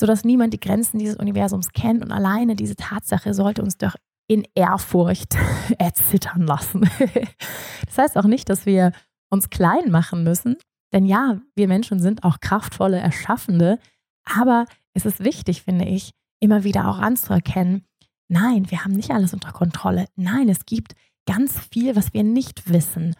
so 0.00 0.06
dass 0.06 0.24
niemand 0.24 0.54
die 0.54 0.60
Grenzen 0.60 0.98
dieses 0.98 1.16
Universums 1.16 1.72
kennt 1.72 2.02
und 2.02 2.10
alleine 2.10 2.56
diese 2.56 2.74
Tatsache 2.74 3.34
sollte 3.34 3.62
uns 3.62 3.76
doch 3.76 3.94
in 4.28 4.46
Ehrfurcht 4.54 5.36
erzittern 5.78 6.46
lassen. 6.46 6.88
das 7.86 7.98
heißt 7.98 8.16
auch 8.16 8.24
nicht, 8.24 8.48
dass 8.48 8.64
wir 8.64 8.92
uns 9.30 9.50
klein 9.50 9.90
machen 9.90 10.22
müssen, 10.24 10.56
denn 10.92 11.04
ja, 11.06 11.40
wir 11.54 11.68
Menschen 11.68 12.00
sind 12.00 12.24
auch 12.24 12.40
kraftvolle 12.40 12.98
Erschaffende, 12.98 13.78
aber 14.24 14.66
es 14.92 15.06
ist 15.06 15.24
wichtig, 15.24 15.62
finde 15.62 15.84
ich, 15.86 16.12
immer 16.40 16.64
wieder 16.64 16.88
auch 16.88 16.98
anzuerkennen, 16.98 17.84
nein, 18.28 18.70
wir 18.70 18.84
haben 18.84 18.92
nicht 18.92 19.10
alles 19.10 19.34
unter 19.34 19.52
Kontrolle. 19.52 20.06
Nein, 20.16 20.48
es 20.48 20.66
gibt 20.66 20.94
ganz 21.26 21.58
viel, 21.72 21.96
was 21.96 22.12
wir 22.14 22.24
nicht 22.24 22.68
wissen. 22.68 23.14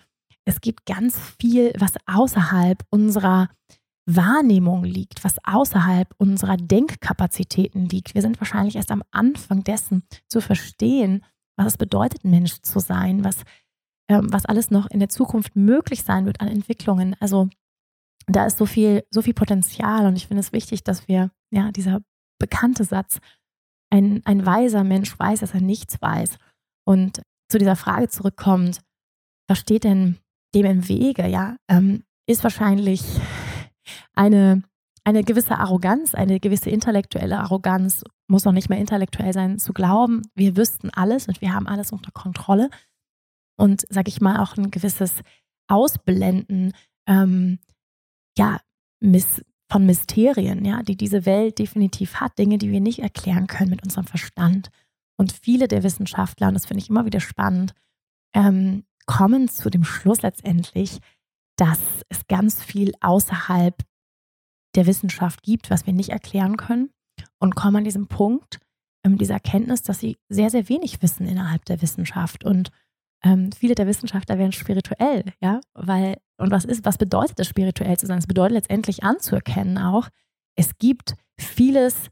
Es 0.45 0.61
gibt 0.61 0.87
ganz 0.87 1.19
viel, 1.39 1.73
was 1.79 1.93
außerhalb 2.07 2.83
unserer 2.91 3.49
Wahrnehmung 4.07 4.85
liegt, 4.85 5.23
was 5.23 5.37
außerhalb 5.45 6.13
unserer 6.19 6.57
Denkkapazitäten 6.57 7.87
liegt. 7.89 8.15
Wir 8.15 8.23
sind 8.23 8.41
wahrscheinlich 8.41 8.77
erst 8.77 8.91
am 8.91 9.03
Anfang 9.11 9.63
dessen 9.63 10.03
zu 10.29 10.41
verstehen, 10.41 11.25
was 11.57 11.67
es 11.67 11.77
bedeutet, 11.77 12.25
Mensch 12.25 12.61
zu 12.63 12.81
sein, 12.81 13.23
was, 13.23 13.37
was 14.11 14.47
alles 14.47 14.71
noch 14.71 14.91
in 14.91 14.99
der 14.99 15.09
Zukunft 15.09 15.57
möglich 15.57 16.03
sein 16.03 16.27
wird 16.27 16.41
an 16.41 16.49
Entwicklungen. 16.49 17.17
Also 17.21 17.49
da 18.27 18.47
ist 18.47 18.59
so 18.59 18.67
viel, 18.67 19.05
so 19.11 19.23
viel 19.23 19.35
Potenzial 19.35 20.07
und 20.07 20.17
ich 20.17 20.27
finde 20.27 20.41
es 20.41 20.53
wichtig, 20.53 20.85
dass 20.85 21.09
wir, 21.09 21.31
ja, 21.51 21.71
dieser 21.73 22.01
bekannte 22.39 22.85
Satz, 22.85 23.19
ein, 23.91 24.23
ein 24.25 24.47
weiser 24.47 24.85
Mensch 24.85 25.19
weiß, 25.19 25.41
dass 25.41 25.55
er 25.55 25.61
nichts 25.61 26.01
weiß. 26.01 26.39
Und 26.87 27.23
zu 27.49 27.59
dieser 27.59 27.77
Frage 27.77 28.09
zurückkommt, 28.09 28.81
was 29.49 29.59
steht 29.59 29.85
denn 29.85 30.19
dem 30.55 30.67
im 30.67 30.89
Wege, 30.89 31.27
ja, 31.27 31.57
ähm, 31.69 32.05
ist 32.27 32.45
wahrscheinlich 32.45 33.03
eine, 34.15 34.63
eine 35.05 35.25
gewisse 35.25 35.59
Arroganz, 35.59 36.15
eine 36.15 36.39
gewisse 36.39 36.71
intellektuelle 36.71 37.39
Arroganz, 37.39 38.05
muss 38.29 38.45
noch 38.45 38.53
nicht 38.53 38.69
mehr 38.69 38.79
intellektuell 38.79 39.33
sein, 39.33 39.59
zu 39.59 39.73
glauben, 39.73 40.23
wir 40.35 40.57
wüssten 40.57 40.91
alles 40.91 41.27
und 41.27 41.41
wir 41.41 41.53
haben 41.53 41.67
alles 41.67 41.91
unter 41.93 42.13
Kontrolle. 42.13 42.71
Und, 43.61 43.87
sage 43.91 44.09
ich 44.09 44.23
mal, 44.23 44.41
auch 44.41 44.57
ein 44.57 44.71
gewisses 44.71 45.13
Ausblenden, 45.69 46.73
ähm, 47.07 47.59
ja, 48.39 48.59
miss, 49.01 49.43
von 49.71 49.85
Mysterien, 49.85 50.65
ja, 50.65 50.83
die 50.83 50.97
diese 50.97 51.27
Welt 51.27 51.59
definitiv 51.59 52.17
hat, 52.17 52.39
Dinge, 52.39 52.57
die 52.57 52.73
wir 52.73 52.81
nicht 52.81 53.01
erklären 53.01 53.47
können 53.47 53.69
mit 53.69 53.83
unserem 53.83 54.07
Verstand. 54.07 54.71
Und 55.19 55.33
viele 55.33 55.69
der 55.69 55.83
Wissenschaftler, 55.83 56.49
und 56.49 56.55
das 56.55 56.65
finde 56.65 56.83
ich 56.83 56.89
immer 56.89 57.05
wieder 57.05 57.21
spannend, 57.21 57.75
ähm, 58.35 58.85
kommen 59.05 59.49
zu 59.49 59.69
dem 59.69 59.85
Schluss 59.85 60.23
letztendlich, 60.23 60.99
dass 61.57 61.81
es 62.09 62.27
ganz 62.29 62.65
viel 62.65 62.93
außerhalb 63.01 63.77
der 64.75 64.87
Wissenschaft 64.87 65.43
gibt, 65.43 65.69
was 65.69 65.85
wir 65.85 65.93
nicht 65.93 66.09
erklären 66.09 66.57
können 66.57 66.91
und 67.39 67.55
kommen 67.55 67.77
an 67.77 67.85
diesem 67.85 68.07
Punkt 68.07 68.59
ähm, 69.05 69.19
dieser 69.19 69.35
Erkenntnis, 69.35 69.83
dass 69.83 70.01
sie 70.01 70.17
sehr, 70.31 70.49
sehr 70.49 70.71
wenig 70.71 71.03
wissen 71.03 71.27
innerhalb 71.27 71.67
der 71.67 71.83
Wissenschaft. 71.83 72.45
Und 72.45 72.71
ähm, 73.23 73.51
viele 73.53 73.75
der 73.75 73.87
Wissenschaftler 73.87 74.39
werden 74.39 74.53
spirituell, 74.53 75.25
ja, 75.41 75.61
weil, 75.75 76.17
und 76.39 76.51
was 76.51 76.65
ist, 76.65 76.85
was 76.85 76.99
bedeutet 76.99 77.39
es, 77.39 77.49
spirituell 77.49 77.97
zu 77.99 78.07
sein? 78.07 78.19
Es 78.19 78.27
bedeutet 78.27 78.55
letztendlich 78.55 79.03
anzuerkennen 79.05 79.79
auch, 79.79 80.09
es 80.57 80.79
gibt 80.79 81.15
vieles 81.39 82.11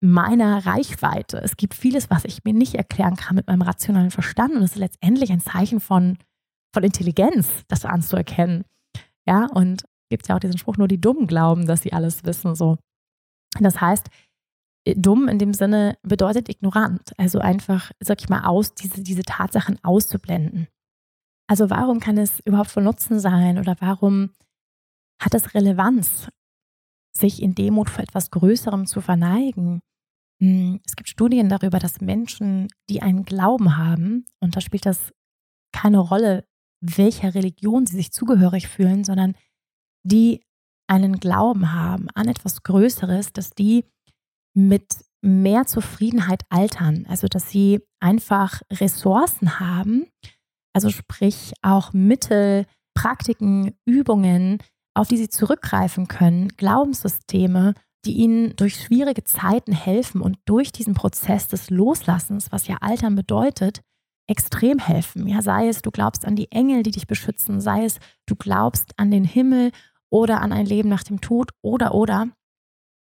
meiner 0.00 0.64
Reichweite. 0.64 1.38
Es 1.38 1.56
gibt 1.56 1.74
vieles, 1.74 2.10
was 2.10 2.24
ich 2.24 2.44
mir 2.44 2.54
nicht 2.54 2.74
erklären 2.74 3.16
kann 3.16 3.36
mit 3.36 3.46
meinem 3.46 3.62
rationalen 3.62 4.10
Verstand. 4.10 4.54
Und 4.54 4.62
es 4.62 4.72
ist 4.72 4.78
letztendlich 4.78 5.32
ein 5.32 5.40
Zeichen 5.40 5.80
von, 5.80 6.18
von 6.72 6.84
Intelligenz, 6.84 7.64
das 7.68 7.84
anzuerkennen. 7.84 8.64
Ja, 9.26 9.46
und 9.46 9.84
gibt 10.08 10.28
ja 10.28 10.36
auch 10.36 10.40
diesen 10.40 10.58
Spruch, 10.58 10.76
nur 10.76 10.88
die 10.88 11.00
Dummen 11.00 11.26
glauben, 11.26 11.66
dass 11.66 11.82
sie 11.82 11.92
alles 11.92 12.24
wissen. 12.24 12.54
So. 12.54 12.78
Das 13.60 13.80
heißt, 13.80 14.08
dumm 14.84 15.28
in 15.28 15.38
dem 15.38 15.54
Sinne 15.54 15.98
bedeutet 16.02 16.48
ignorant. 16.48 17.12
Also 17.16 17.38
einfach, 17.38 17.92
sag 18.00 18.20
ich 18.20 18.28
mal, 18.28 18.44
aus, 18.44 18.74
diese, 18.74 19.02
diese 19.02 19.22
Tatsachen 19.22 19.78
auszublenden. 19.82 20.68
Also 21.48 21.70
warum 21.70 22.00
kann 22.00 22.18
es 22.18 22.40
überhaupt 22.40 22.70
von 22.70 22.84
Nutzen 22.84 23.20
sein 23.20 23.58
oder 23.58 23.76
warum 23.80 24.30
hat 25.20 25.34
es 25.34 25.54
Relevanz, 25.54 26.28
sich 27.16 27.42
in 27.42 27.54
Demut 27.54 27.90
vor 27.90 28.02
etwas 28.02 28.30
Größerem 28.30 28.86
zu 28.86 29.00
verneigen? 29.00 29.80
Hm, 30.40 30.80
es 30.84 30.94
gibt 30.94 31.08
Studien 31.08 31.48
darüber, 31.48 31.78
dass 31.78 32.00
Menschen, 32.00 32.68
die 32.88 33.02
einen 33.02 33.24
Glauben 33.24 33.76
haben, 33.76 34.26
und 34.40 34.56
da 34.56 34.60
spielt 34.60 34.86
das 34.86 35.12
keine 35.72 35.98
Rolle, 35.98 36.44
welcher 36.80 37.34
Religion 37.34 37.86
sie 37.86 37.96
sich 37.96 38.12
zugehörig 38.12 38.68
fühlen, 38.68 39.04
sondern 39.04 39.34
die 40.04 40.42
einen 40.86 41.18
Glauben 41.18 41.72
haben 41.72 42.08
an 42.14 42.28
etwas 42.28 42.62
Größeres, 42.62 43.32
dass 43.32 43.50
die 43.50 43.84
mit 44.54 45.04
mehr 45.20 45.66
Zufriedenheit 45.66 46.42
altern. 46.48 47.06
Also 47.08 47.26
dass 47.26 47.50
sie 47.50 47.80
einfach 48.00 48.62
Ressourcen 48.72 49.58
haben, 49.60 50.06
also 50.72 50.90
sprich 50.90 51.52
auch 51.62 51.92
Mittel, 51.92 52.66
Praktiken, 52.94 53.76
Übungen, 53.84 54.58
auf 54.94 55.08
die 55.08 55.16
sie 55.16 55.28
zurückgreifen 55.28 56.08
können, 56.08 56.48
Glaubenssysteme, 56.56 57.74
die 58.04 58.12
ihnen 58.12 58.56
durch 58.56 58.76
schwierige 58.76 59.24
Zeiten 59.24 59.72
helfen 59.72 60.20
und 60.20 60.38
durch 60.44 60.72
diesen 60.72 60.94
Prozess 60.94 61.48
des 61.48 61.70
Loslassens, 61.70 62.50
was 62.52 62.66
ja 62.66 62.78
Altern 62.80 63.14
bedeutet, 63.14 63.82
extrem 64.28 64.78
helfen. 64.78 65.26
Ja, 65.26 65.42
sei 65.42 65.68
es, 65.68 65.82
du 65.82 65.90
glaubst 65.90 66.24
an 66.24 66.36
die 66.36 66.50
Engel, 66.52 66.82
die 66.82 66.90
dich 66.90 67.06
beschützen, 67.06 67.60
sei 67.60 67.84
es, 67.84 67.98
du 68.26 68.36
glaubst 68.36 68.98
an 68.98 69.10
den 69.10 69.24
Himmel 69.24 69.72
oder 70.10 70.40
an 70.40 70.52
ein 70.52 70.66
Leben 70.66 70.88
nach 70.88 71.02
dem 71.02 71.20
Tod 71.20 71.50
oder 71.62 71.94
oder, 71.94 72.28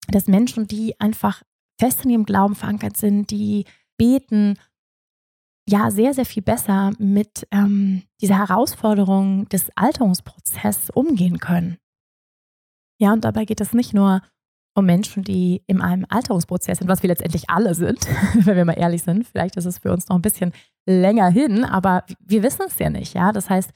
dass 0.09 0.27
Menschen, 0.27 0.67
die 0.67 0.99
einfach 1.01 1.43
fest 1.79 2.05
in 2.05 2.11
ihrem 2.11 2.25
Glauben 2.25 2.55
verankert 2.55 2.97
sind, 2.97 3.31
die 3.31 3.65
beten, 3.99 4.59
ja, 5.69 5.91
sehr, 5.91 6.15
sehr 6.15 6.27
viel 6.27 6.43
besser 6.43 6.93
mit 6.99 7.47
ähm, 7.51 8.03
dieser 8.21 8.39
Herausforderung 8.39 9.49
des 9.49 9.71
Alterungsprozesses 9.77 10.91
umgehen 10.91 11.39
können. 11.39 11.79
Ja, 13.01 13.13
und 13.13 13.25
dabei 13.25 13.45
geht 13.45 13.61
es 13.61 13.73
nicht 13.73 13.93
nur 13.93 14.23
um 14.75 14.87
Menschen, 14.87 15.25
die 15.25 15.63
in 15.67 15.81
einem 15.81 16.07
Alterungsprozess 16.09 16.79
sind, 16.79 16.89
was 16.89 17.03
wir 17.03 17.09
letztendlich 17.09 17.49
alle 17.49 17.75
sind, 17.75 18.07
wenn 18.35 18.57
wir 18.57 18.65
mal 18.65 18.79
ehrlich 18.79 19.03
sind. 19.03 19.27
Vielleicht 19.27 19.57
ist 19.57 19.65
es 19.65 19.79
für 19.79 19.93
uns 19.93 20.09
noch 20.09 20.17
ein 20.17 20.23
bisschen 20.23 20.53
länger 20.87 21.29
hin, 21.31 21.65
aber 21.65 22.05
wir 22.21 22.43
wissen 22.43 22.67
es 22.67 22.79
ja 22.79 22.91
nicht. 22.91 23.15
Ja, 23.15 23.33
das 23.33 23.51
heißt, 23.51 23.71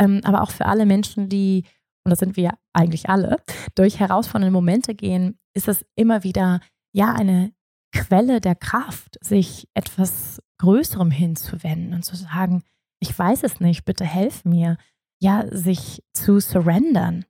ähm, 0.00 0.20
aber 0.24 0.42
auch 0.42 0.50
für 0.50 0.66
alle 0.66 0.86
Menschen, 0.86 1.28
die, 1.28 1.64
und 2.04 2.10
das 2.10 2.20
sind 2.20 2.36
wir 2.36 2.52
eigentlich 2.72 3.08
alle, 3.10 3.38
durch 3.74 3.98
herausfordernde 3.98 4.52
Momente 4.52 4.94
gehen, 4.94 5.38
ist 5.56 5.68
es 5.68 5.84
immer 5.96 6.22
wieder 6.22 6.60
ja 6.92 7.12
eine 7.12 7.52
Quelle 7.92 8.40
der 8.40 8.54
Kraft, 8.54 9.18
sich 9.22 9.68
etwas 9.74 10.42
Größerem 10.58 11.10
hinzuwenden 11.10 11.94
und 11.94 12.04
zu 12.04 12.14
sagen, 12.14 12.62
ich 13.00 13.18
weiß 13.18 13.42
es 13.42 13.60
nicht, 13.60 13.84
bitte 13.84 14.04
helf 14.04 14.44
mir, 14.44 14.76
ja, 15.18 15.46
sich 15.50 16.02
zu 16.12 16.40
surrendern. 16.40 17.24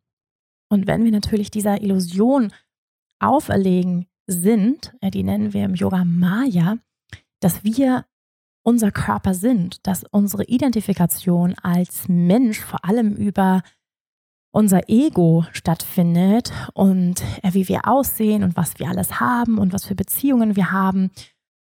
Und 0.68 0.86
wenn 0.86 1.04
wir 1.04 1.12
natürlich 1.12 1.50
dieser 1.50 1.80
Illusion 1.82 2.52
auferlegen 3.20 4.06
sind, 4.26 4.94
äh, 5.00 5.10
die 5.10 5.22
nennen 5.22 5.52
wir 5.52 5.64
im 5.64 5.74
Yoga 5.74 6.04
Maya, 6.04 6.78
dass 7.40 7.62
wir 7.62 8.04
unser 8.64 8.90
Körper 8.90 9.34
sind, 9.34 9.86
dass 9.86 10.02
unsere 10.02 10.44
Identifikation 10.44 11.54
als 11.62 12.08
Mensch 12.08 12.58
vor 12.58 12.84
allem 12.84 13.14
über 13.14 13.62
unser 14.56 14.88
Ego 14.88 15.44
stattfindet 15.52 16.50
und 16.72 17.22
äh, 17.42 17.52
wie 17.52 17.68
wir 17.68 17.86
aussehen 17.86 18.42
und 18.42 18.56
was 18.56 18.78
wir 18.78 18.88
alles 18.88 19.20
haben 19.20 19.58
und 19.58 19.74
was 19.74 19.84
für 19.84 19.94
Beziehungen 19.94 20.56
wir 20.56 20.72
haben, 20.72 21.10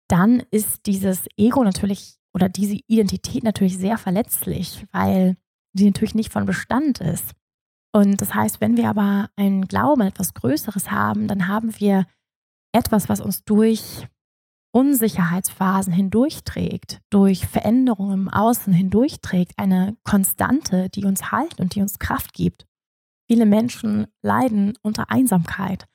dann 0.10 0.44
ist 0.52 0.86
dieses 0.88 1.26
Ego 1.38 1.64
natürlich 1.64 2.18
oder 2.34 2.50
diese 2.50 2.78
Identität 2.88 3.46
natürlich 3.46 3.78
sehr 3.78 3.98
verletzlich, 3.98 4.86
weil 4.92 5.38
sie 5.74 5.86
natürlich 5.86 6.16
nicht 6.16 6.34
von 6.34 6.46
Bestand 6.46 7.00
ist. 7.00 7.32
Und 7.94 8.20
das 8.22 8.36
heißt, 8.36 8.60
wenn 8.60 8.76
wir 8.76 8.90
aber 8.90 9.30
einen 9.38 9.70
Glauben, 9.70 10.02
etwas 10.02 10.34
Größeres 10.34 10.92
haben, 10.92 11.30
dann 11.30 11.48
haben 11.48 11.74
wir 11.80 12.06
etwas, 12.74 13.08
was 13.08 13.22
uns 13.22 13.46
durch 13.46 14.06
Unsicherheitsphasen 14.74 15.94
hindurchträgt, 15.94 17.00
durch 17.10 17.48
Veränderungen 17.48 18.14
im 18.14 18.30
Außen 18.30 18.74
hindurchträgt, 18.74 19.54
eine 19.56 19.96
Konstante, 20.04 20.90
die 20.90 21.06
uns 21.06 21.32
halt 21.32 21.58
und 21.62 21.76
die 21.76 21.82
uns 21.82 21.98
Kraft 21.98 22.34
gibt. 22.34 22.66
Viele 23.32 23.46
Menschen 23.46 24.08
leiden 24.22 24.74
unter 24.82 25.10
Einsamkeit. 25.10 25.88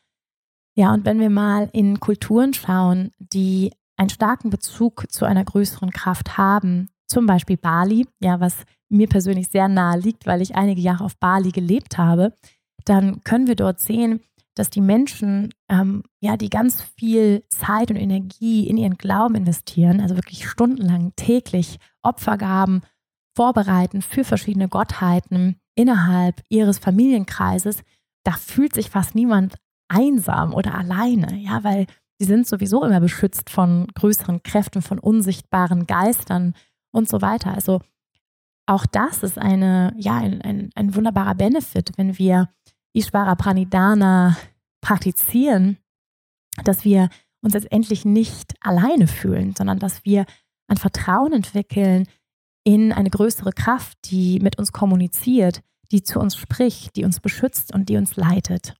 Ja, 0.74 0.94
und 0.94 1.04
wenn 1.04 1.20
wir 1.20 1.28
mal 1.28 1.68
in 1.74 2.00
Kulturen 2.00 2.54
schauen, 2.54 3.10
die 3.18 3.74
einen 3.98 4.08
starken 4.08 4.48
Bezug 4.48 5.04
zu 5.12 5.26
einer 5.26 5.44
größeren 5.44 5.90
Kraft 5.90 6.38
haben, 6.38 6.88
zum 7.06 7.26
Beispiel 7.26 7.58
Bali, 7.58 8.06
ja, 8.20 8.40
was 8.40 8.64
mir 8.88 9.06
persönlich 9.06 9.48
sehr 9.48 9.68
nahe 9.68 10.00
liegt, 10.00 10.26
weil 10.26 10.40
ich 10.40 10.54
einige 10.54 10.80
Jahre 10.80 11.04
auf 11.04 11.18
Bali 11.18 11.50
gelebt 11.50 11.98
habe, 11.98 12.32
dann 12.86 13.22
können 13.22 13.48
wir 13.48 13.54
dort 13.54 13.80
sehen, 13.80 14.20
dass 14.54 14.70
die 14.70 14.80
Menschen, 14.80 15.52
ähm, 15.68 16.04
ja, 16.20 16.38
die 16.38 16.48
ganz 16.48 16.80
viel 16.80 17.44
Zeit 17.50 17.90
und 17.90 17.98
Energie 17.98 18.66
in 18.66 18.78
ihren 18.78 18.96
Glauben 18.96 19.34
investieren, 19.34 20.00
also 20.00 20.16
wirklich 20.16 20.48
stundenlang 20.48 21.12
täglich 21.16 21.80
Opfergaben 22.00 22.80
vorbereiten 23.36 24.00
für 24.00 24.24
verschiedene 24.24 24.68
Gottheiten 24.70 25.60
innerhalb 25.76 26.42
ihres 26.48 26.78
Familienkreises, 26.78 27.84
da 28.24 28.32
fühlt 28.32 28.74
sich 28.74 28.90
fast 28.90 29.14
niemand 29.14 29.56
einsam 29.88 30.52
oder 30.52 30.74
alleine, 30.74 31.36
ja, 31.36 31.62
weil 31.62 31.86
sie 32.18 32.26
sind 32.26 32.48
sowieso 32.48 32.84
immer 32.84 32.98
beschützt 32.98 33.50
von 33.50 33.86
größeren 33.94 34.42
Kräften, 34.42 34.82
von 34.82 34.98
unsichtbaren 34.98 35.86
Geistern 35.86 36.54
und 36.92 37.08
so 37.08 37.22
weiter. 37.22 37.54
Also 37.54 37.82
auch 38.66 38.86
das 38.86 39.22
ist 39.22 39.38
eine, 39.38 39.94
ja, 39.96 40.16
ein, 40.16 40.42
ein, 40.42 40.70
ein 40.74 40.94
wunderbarer 40.94 41.36
Benefit, 41.36 41.92
wenn 41.96 42.18
wir 42.18 42.48
Ishvara 42.94 43.36
Pranidhana 43.36 44.36
praktizieren, 44.80 45.76
dass 46.64 46.84
wir 46.84 47.10
uns 47.42 47.54
letztendlich 47.54 48.04
nicht 48.04 48.54
alleine 48.60 49.06
fühlen, 49.06 49.54
sondern 49.56 49.78
dass 49.78 50.04
wir 50.04 50.26
ein 50.68 50.78
Vertrauen 50.78 51.32
entwickeln 51.32 52.08
in 52.66 52.92
eine 52.92 53.10
größere 53.10 53.52
Kraft, 53.52 53.96
die 54.10 54.40
mit 54.40 54.58
uns 54.58 54.72
kommuniziert, 54.72 55.62
die 55.92 56.02
zu 56.02 56.18
uns 56.18 56.34
spricht, 56.34 56.96
die 56.96 57.04
uns 57.04 57.20
beschützt 57.20 57.72
und 57.72 57.88
die 57.88 57.96
uns 57.96 58.16
leitet. 58.16 58.74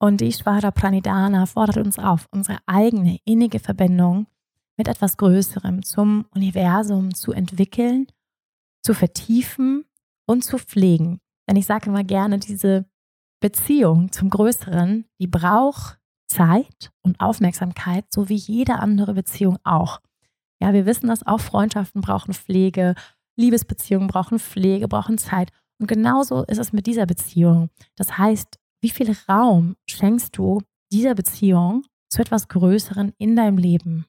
Und 0.00 0.22
Ishvara 0.22 0.72
Pranidhana 0.72 1.46
fordert 1.46 1.76
uns 1.76 2.00
auf, 2.00 2.26
unsere 2.32 2.58
eigene 2.66 3.18
innige 3.24 3.60
Verbindung 3.60 4.26
mit 4.76 4.88
etwas 4.88 5.16
Größerem 5.18 5.84
zum 5.84 6.26
Universum 6.34 7.14
zu 7.14 7.30
entwickeln, 7.30 8.08
zu 8.82 8.92
vertiefen 8.92 9.84
und 10.26 10.42
zu 10.42 10.58
pflegen. 10.58 11.20
Denn 11.48 11.56
ich 11.56 11.66
sage 11.66 11.90
immer 11.90 12.02
gerne, 12.02 12.40
diese 12.40 12.86
Beziehung 13.40 14.10
zum 14.10 14.30
Größeren, 14.30 15.04
die 15.20 15.28
braucht 15.28 16.00
Zeit 16.26 16.90
und 17.02 17.20
Aufmerksamkeit, 17.20 18.06
so 18.10 18.28
wie 18.28 18.34
jede 18.34 18.80
andere 18.80 19.14
Beziehung 19.14 19.58
auch. 19.62 20.00
Ja, 20.60 20.72
wir 20.72 20.86
wissen, 20.86 21.08
dass 21.08 21.26
auch 21.26 21.40
Freundschaften 21.40 22.00
brauchen 22.00 22.32
Pflege, 22.32 22.94
Liebesbeziehungen 23.38 24.08
brauchen 24.08 24.38
Pflege, 24.38 24.88
brauchen 24.88 25.18
Zeit. 25.18 25.50
Und 25.78 25.86
genauso 25.86 26.44
ist 26.44 26.58
es 26.58 26.72
mit 26.72 26.86
dieser 26.86 27.06
Beziehung. 27.06 27.68
Das 27.96 28.16
heißt, 28.16 28.58
wie 28.82 28.90
viel 28.90 29.14
Raum 29.28 29.76
schenkst 29.86 30.36
du 30.36 30.62
dieser 30.92 31.14
Beziehung 31.14 31.82
zu 32.08 32.22
etwas 32.22 32.48
Größeren 32.48 33.12
in 33.18 33.36
deinem 33.36 33.58
Leben? 33.58 34.06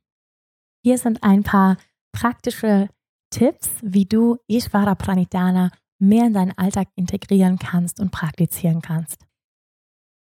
Hier 0.83 0.97
sind 0.97 1.23
ein 1.23 1.43
paar 1.43 1.77
praktische 2.13 2.89
Tipps, 3.29 3.69
wie 3.81 4.05
du 4.05 4.37
Ishvara 4.47 4.95
Pranidhana 4.95 5.71
mehr 5.99 6.27
in 6.27 6.33
deinen 6.33 6.57
Alltag 6.57 6.87
integrieren 6.95 7.59
kannst 7.59 7.99
und 7.99 8.11
praktizieren 8.11 8.81
kannst. 8.81 9.25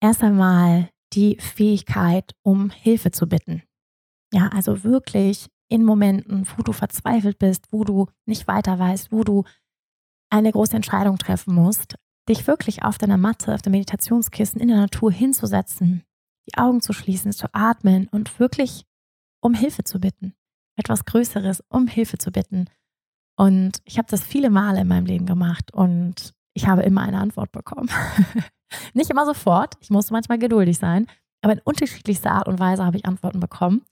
Erst 0.00 0.22
einmal 0.22 0.90
die 1.12 1.36
Fähigkeit, 1.38 2.32
um 2.42 2.70
Hilfe 2.70 3.10
zu 3.10 3.28
bitten. 3.28 3.62
Ja, 4.32 4.48
also 4.48 4.84
wirklich 4.84 5.48
in 5.68 5.84
Momenten, 5.84 6.46
wo 6.56 6.62
du 6.62 6.72
verzweifelt 6.72 7.38
bist, 7.38 7.66
wo 7.70 7.84
du 7.84 8.06
nicht 8.26 8.46
weiter 8.46 8.78
weißt, 8.78 9.12
wo 9.12 9.24
du 9.24 9.44
eine 10.30 10.52
große 10.52 10.76
Entscheidung 10.76 11.18
treffen 11.18 11.54
musst, 11.54 11.96
dich 12.28 12.46
wirklich 12.46 12.82
auf 12.82 12.98
deiner 12.98 13.18
Matte, 13.18 13.54
auf 13.54 13.62
dem 13.62 13.72
Meditationskissen 13.72 14.60
in 14.60 14.68
der 14.68 14.78
Natur 14.78 15.12
hinzusetzen, 15.12 16.02
die 16.48 16.58
Augen 16.58 16.80
zu 16.80 16.92
schließen, 16.92 17.32
zu 17.32 17.46
atmen 17.52 18.08
und 18.08 18.38
wirklich 18.38 18.84
um 19.40 19.54
Hilfe 19.54 19.84
zu 19.84 20.00
bitten. 20.00 20.34
Etwas 20.76 21.04
Größeres, 21.04 21.62
um 21.68 21.86
Hilfe 21.86 22.18
zu 22.18 22.32
bitten. 22.32 22.68
Und 23.36 23.80
ich 23.84 23.98
habe 23.98 24.08
das 24.10 24.24
viele 24.24 24.50
Male 24.50 24.80
in 24.80 24.88
meinem 24.88 25.06
Leben 25.06 25.26
gemacht 25.26 25.72
und 25.72 26.34
ich 26.54 26.66
habe 26.66 26.82
immer 26.82 27.02
eine 27.02 27.18
Antwort 27.18 27.52
bekommen. 27.52 27.90
Nicht 28.94 29.10
immer 29.10 29.26
sofort, 29.26 29.74
ich 29.80 29.90
musste 29.90 30.12
manchmal 30.12 30.38
geduldig 30.38 30.78
sein, 30.78 31.06
aber 31.42 31.54
in 31.54 31.60
unterschiedlichster 31.60 32.30
Art 32.30 32.48
und 32.48 32.58
Weise 32.58 32.84
habe 32.84 32.96
ich 32.96 33.06
Antworten 33.06 33.40
bekommen. 33.40 33.82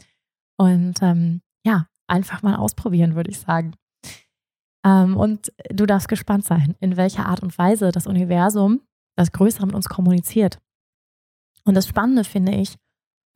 Und 0.57 0.95
ähm, 1.03 1.43
ja, 1.65 1.87
einfach 2.07 2.43
mal 2.43 2.57
ausprobieren, 2.57 3.15
würde 3.15 3.31
ich 3.31 3.39
sagen. 3.39 3.75
Ähm, 4.85 5.17
und 5.17 5.53
du 5.71 5.87
darfst 5.87 6.09
gespannt 6.09 6.45
sein, 6.45 6.75
in 6.81 6.97
welcher 6.97 7.27
Art 7.27 7.41
und 7.41 7.57
Weise 7.59 7.93
das 7.93 8.07
Universum 8.07 8.81
das 9.17 9.33
Größere 9.33 9.67
mit 9.67 9.75
uns 9.75 9.89
kommuniziert. 9.89 10.59
Und 11.65 11.75
das 11.75 11.87
Spannende 11.87 12.25
finde 12.25 12.55
ich, 12.55 12.77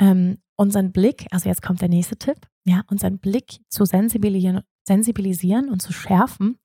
ähm, 0.01 0.39
unseren 0.57 0.93
Blick, 0.93 1.27
also 1.31 1.49
jetzt 1.49 1.63
kommt 1.63 1.81
der 1.81 1.89
nächste 1.89 2.17
Tipp, 2.17 2.49
ja, 2.65 2.83
unseren 2.91 3.19
Blick 3.19 3.61
zu 3.69 3.85
sensibilisieren, 3.85 4.63
sensibilisieren 4.87 5.69
und 5.69 5.83
zu 5.83 5.93
schärfen 5.93 6.59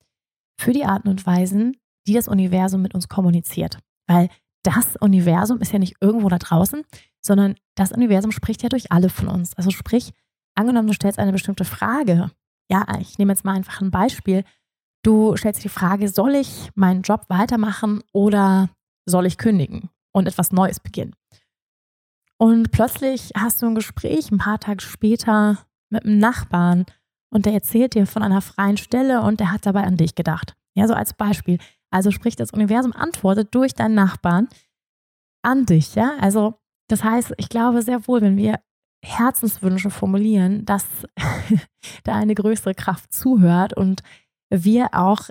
für 0.58 0.72
die 0.72 0.84
Arten 0.84 1.08
und 1.08 1.26
Weisen, 1.26 1.76
die 2.06 2.14
das 2.14 2.28
Universum 2.28 2.82
mit 2.82 2.94
uns 2.94 3.08
kommuniziert. 3.08 3.78
Weil 4.08 4.28
das 4.64 4.96
Universum 5.00 5.60
ist 5.60 5.72
ja 5.72 5.78
nicht 5.78 5.96
irgendwo 6.00 6.28
da 6.28 6.38
draußen, 6.38 6.82
sondern 7.20 7.56
das 7.76 7.92
Universum 7.92 8.32
spricht 8.32 8.62
ja 8.62 8.68
durch 8.68 8.90
alle 8.90 9.08
von 9.08 9.28
uns. 9.28 9.56
Also 9.56 9.70
sprich, 9.70 10.12
angenommen, 10.54 10.88
du 10.88 10.94
stellst 10.94 11.18
eine 11.18 11.32
bestimmte 11.32 11.64
Frage. 11.64 12.30
Ja, 12.70 12.86
ich 13.00 13.18
nehme 13.18 13.32
jetzt 13.32 13.44
mal 13.44 13.54
einfach 13.54 13.80
ein 13.80 13.90
Beispiel. 13.90 14.44
Du 15.02 15.36
stellst 15.36 15.64
die 15.64 15.68
Frage, 15.68 16.08
soll 16.08 16.34
ich 16.34 16.70
meinen 16.74 17.02
Job 17.02 17.24
weitermachen 17.28 18.02
oder 18.12 18.70
soll 19.04 19.26
ich 19.26 19.38
kündigen 19.38 19.90
und 20.12 20.28
etwas 20.28 20.52
Neues 20.52 20.80
beginnen? 20.80 21.14
Und 22.38 22.70
plötzlich 22.70 23.30
hast 23.36 23.62
du 23.62 23.66
ein 23.66 23.74
Gespräch 23.74 24.30
ein 24.30 24.38
paar 24.38 24.58
Tage 24.58 24.80
später 24.82 25.58
mit 25.90 26.04
einem 26.04 26.18
Nachbarn 26.18 26.86
und 27.30 27.46
der 27.46 27.52
erzählt 27.52 27.94
dir 27.94 28.06
von 28.06 28.22
einer 28.22 28.40
freien 28.40 28.76
Stelle 28.76 29.22
und 29.22 29.40
der 29.40 29.52
hat 29.52 29.66
dabei 29.66 29.84
an 29.84 29.96
dich 29.96 30.14
gedacht. 30.14 30.56
Ja, 30.74 30.88
so 30.88 30.94
als 30.94 31.14
Beispiel. 31.14 31.58
Also 31.90 32.10
sprich, 32.10 32.36
das 32.36 32.52
Universum 32.52 32.92
antwortet 32.92 33.54
durch 33.54 33.74
deinen 33.74 33.94
Nachbarn 33.94 34.48
an 35.42 35.66
dich, 35.66 35.94
ja? 35.94 36.12
Also 36.20 36.54
das 36.88 37.04
heißt, 37.04 37.34
ich 37.36 37.48
glaube 37.48 37.82
sehr 37.82 38.06
wohl, 38.06 38.20
wenn 38.22 38.36
wir 38.36 38.60
Herzenswünsche 39.02 39.90
formulieren, 39.90 40.64
dass 40.64 40.86
da 42.04 42.14
eine 42.14 42.34
größere 42.34 42.74
Kraft 42.74 43.12
zuhört 43.12 43.76
und 43.76 44.02
wir 44.50 44.90
auch 44.92 45.28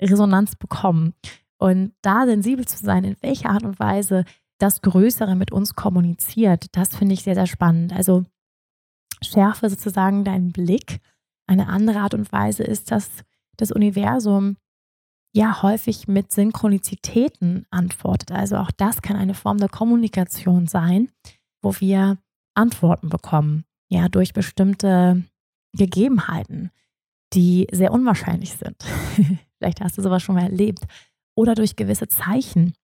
Resonanz 0.00 0.56
bekommen. 0.56 1.14
Und 1.58 1.92
da 2.02 2.26
sensibel 2.26 2.66
zu 2.66 2.84
sein, 2.84 3.04
in 3.04 3.16
welcher 3.20 3.50
Art 3.50 3.62
und 3.62 3.78
Weise 3.78 4.24
das 4.58 4.82
Größere 4.82 5.36
mit 5.36 5.52
uns 5.52 5.74
kommuniziert, 5.74 6.66
das 6.72 6.96
finde 6.96 7.14
ich 7.14 7.22
sehr, 7.22 7.34
sehr 7.34 7.46
spannend. 7.46 7.92
Also 7.92 8.24
schärfe 9.22 9.70
sozusagen 9.70 10.24
deinen 10.24 10.52
Blick. 10.52 11.00
Eine 11.46 11.68
andere 11.68 12.00
Art 12.00 12.14
und 12.14 12.30
Weise 12.32 12.64
ist, 12.64 12.90
dass 12.90 13.10
das 13.56 13.70
Universum 13.70 14.56
ja 15.32 15.62
häufig 15.62 16.08
mit 16.08 16.32
Synchronizitäten 16.32 17.66
antwortet. 17.70 18.32
Also 18.32 18.56
auch 18.56 18.70
das 18.70 19.02
kann 19.02 19.16
eine 19.16 19.34
Form 19.34 19.58
der 19.58 19.68
Kommunikation 19.68 20.66
sein, 20.66 21.10
wo 21.60 21.74
wir 21.80 22.18
Antworten 22.54 23.08
bekommen, 23.08 23.64
ja, 23.88 24.08
durch 24.08 24.32
bestimmte 24.32 25.22
Gegebenheiten, 25.72 26.70
die 27.32 27.66
sehr 27.72 27.92
unwahrscheinlich 27.92 28.52
sind. 28.54 28.84
Vielleicht 29.58 29.80
hast 29.80 29.98
du 29.98 30.02
sowas 30.02 30.22
schon 30.22 30.36
mal 30.36 30.44
erlebt. 30.44 30.84
Oder 31.34 31.54
durch 31.54 31.76
gewisse 31.76 32.06
Zeichen 32.08 32.74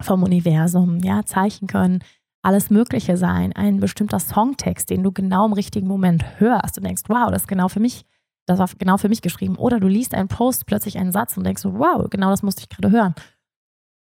vom 0.00 0.22
Universum. 0.22 0.98
Ja, 1.00 1.24
Zeichen 1.24 1.66
können 1.66 2.04
alles 2.42 2.70
Mögliche 2.70 3.16
sein. 3.16 3.52
Ein 3.52 3.80
bestimmter 3.80 4.20
Songtext, 4.20 4.90
den 4.90 5.02
du 5.02 5.10
genau 5.12 5.46
im 5.46 5.54
richtigen 5.54 5.88
Moment 5.88 6.38
hörst 6.38 6.76
und 6.76 6.84
denkst, 6.84 7.02
wow, 7.08 7.30
das 7.30 7.42
ist 7.42 7.48
genau 7.48 7.68
für 7.68 7.80
mich, 7.80 8.04
das 8.46 8.58
war 8.58 8.68
genau 8.78 8.98
für 8.98 9.08
mich 9.08 9.22
geschrieben. 9.22 9.56
Oder 9.56 9.80
du 9.80 9.88
liest 9.88 10.14
einen 10.14 10.28
Post, 10.28 10.66
plötzlich 10.66 10.98
einen 10.98 11.10
Satz 11.10 11.36
und 11.36 11.44
denkst, 11.44 11.64
wow, 11.64 12.08
genau 12.10 12.30
das 12.30 12.42
musste 12.42 12.62
ich 12.62 12.68
gerade 12.68 12.90
hören. 12.90 13.14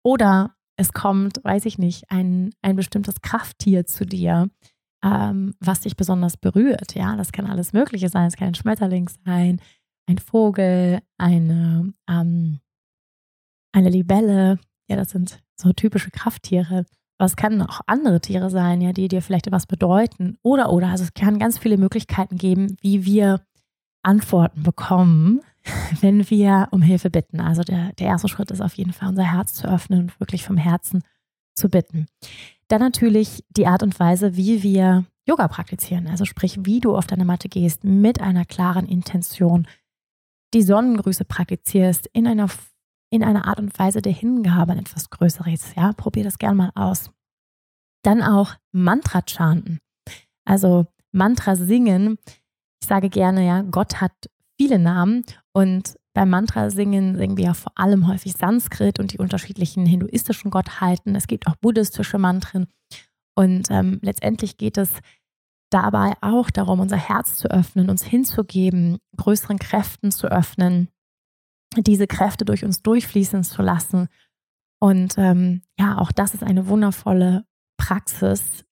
Oder 0.03 0.56
es 0.77 0.93
kommt, 0.93 1.43
weiß 1.43 1.67
ich 1.67 1.79
nicht, 1.79 2.11
ein, 2.11 2.51
ein 2.63 2.77
bestimmtes 2.77 3.21
Krafttier 3.23 3.87
zu 3.87 4.05
dir, 4.05 4.51
ähm, 5.05 5.55
was 5.61 5.81
dich 5.81 5.97
besonders 5.97 6.37
berührt. 6.37 6.95
Ja, 6.95 7.17
das 7.17 7.33
kann 7.33 7.47
alles 7.47 7.73
Mögliche 7.73 8.09
sein. 8.09 8.27
Es 8.27 8.37
kann 8.37 8.49
ein 8.49 8.55
Schmetterling 8.55 9.09
sein, 9.25 9.61
ein 10.09 10.19
Vogel, 10.19 11.01
eine, 11.19 11.93
ähm, 12.09 12.61
eine 13.73 13.89
Libelle. 13.89 14.59
Ja, 14.89 14.97
das 14.97 15.11
sind 15.11 15.43
so 15.57 15.73
typische 15.73 16.11
Krafttiere. 16.11 16.85
Aber 17.19 17.27
es 17.27 17.37
können 17.37 17.63
auch 17.63 17.81
andere 17.87 18.21
Tiere 18.21 18.51
sein, 18.51 18.83
ja, 18.83 18.93
die 18.93 19.09
dir 19.09 19.23
vielleicht 19.23 19.47
etwas 19.47 19.67
bedeuten. 19.67 20.37
Oder, 20.43 20.71
oder. 20.71 20.89
Also 20.89 21.05
es 21.05 21.15
kann 21.15 21.39
ganz 21.39 21.57
viele 21.57 21.79
Möglichkeiten 21.79 22.37
geben, 22.37 22.77
wie 22.83 23.07
wir 23.07 23.46
Antworten 24.07 24.63
bekommen, 24.63 25.41
wenn 26.01 26.29
wir 26.31 26.69
um 26.71 26.83
Hilfe 26.83 27.11
bitten. 27.11 27.41
Also 27.41 27.63
der, 27.63 27.93
der 27.95 28.07
erste 28.07 28.29
Schritt 28.29 28.51
ist 28.51 28.61
auf 28.61 28.75
jeden 28.75 28.93
Fall, 28.93 29.09
unser 29.09 29.25
Herz 29.25 29.55
zu 29.55 29.69
öffnen 29.69 30.01
und 30.01 30.21
wirklich 30.21 30.45
vom 30.45 30.57
Herzen 30.57 31.03
zu 31.55 31.69
bitten. 31.69 32.07
Dann 32.69 32.81
natürlich 32.81 33.45
die 33.51 33.67
Art 33.67 33.83
und 33.83 33.99
Weise, 33.99 34.37
wie 34.37 34.63
wir 34.63 35.05
Yoga 35.27 35.49
praktizieren. 35.49 36.07
Also 36.07 36.25
sprich, 36.25 36.65
wie 36.65 36.81
du 36.81 36.97
auf 36.97 37.07
deine 37.07 37.25
Matte 37.25 37.49
gehst 37.49 37.85
mit 37.85 38.21
einer 38.21 38.45
klaren 38.45 38.87
Intention, 38.87 39.67
die 40.55 40.63
Sonnengrüße 40.63 41.25
praktizierst 41.25 42.09
in 42.13 42.27
einer, 42.27 42.49
in 43.11 43.25
einer 43.25 43.47
Art 43.47 43.59
und 43.59 43.77
Weise 43.79 44.03
der 44.03 44.13
Hingabe 44.13 44.73
an 44.73 44.79
etwas 44.79 45.11
Größeres. 45.11 45.75
Ja, 45.75 45.93
probier 45.93 46.25
das 46.25 46.39
gerne 46.39 46.57
mal 46.57 46.71
aus. 46.75 47.11
Dann 48.03 48.23
auch 48.23 48.55
Mantra 48.73 49.23
chanten. 49.23 49.79
Also 50.45 50.87
Mantra 51.11 51.57
singen. 51.57 52.19
Ich 52.87 52.89
sage 52.89 53.11
gerne, 53.11 53.45
ja, 53.45 53.63
Gott 53.63 54.01
hat 54.01 54.13
viele 54.57 54.79
Namen 54.79 55.25
und 55.53 55.97
beim 56.15 56.31
Mantra 56.31 56.71
singen 56.71 57.17
singen 57.17 57.37
wir 57.37 57.47
ja 57.47 57.55
vor 57.55 57.73
allem 57.75 58.07
häufig 58.07 58.35
Sanskrit 58.35 59.01
und 59.01 59.13
die 59.13 59.19
unterschiedlichen 59.19 59.87
hinduistischen 59.87 60.53
Gottheiten. 60.53 61.17
Es 61.17 61.27
gibt 61.27 61.49
auch 61.49 61.57
buddhistische 61.57 62.19
Mantren. 62.19 62.69
Und 63.35 63.73
ähm, 63.73 63.99
letztendlich 64.03 64.57
geht 64.57 64.79
es 64.79 64.89
dabei 65.69 66.13
auch 66.21 66.49
darum, 66.49 66.79
unser 66.79 66.97
Herz 66.97 67.37
zu 67.37 67.51
öffnen, 67.51 67.91
uns 67.91 68.05
hinzugeben, 68.05 68.99
größeren 69.17 69.59
Kräften 69.59 70.13
zu 70.13 70.29
öffnen, 70.29 70.89
diese 71.77 72.07
Kräfte 72.07 72.45
durch 72.45 72.65
uns 72.65 72.83
durchfließen 72.83 73.43
zu 73.43 73.63
lassen. 73.63 74.07
Und 74.81 75.19
ähm, 75.19 75.63
ja, 75.77 75.99
auch 75.99 76.13
das 76.13 76.35
ist 76.35 76.45
eine 76.45 76.69
wundervolle 76.69 77.47
Praxis 77.79 78.65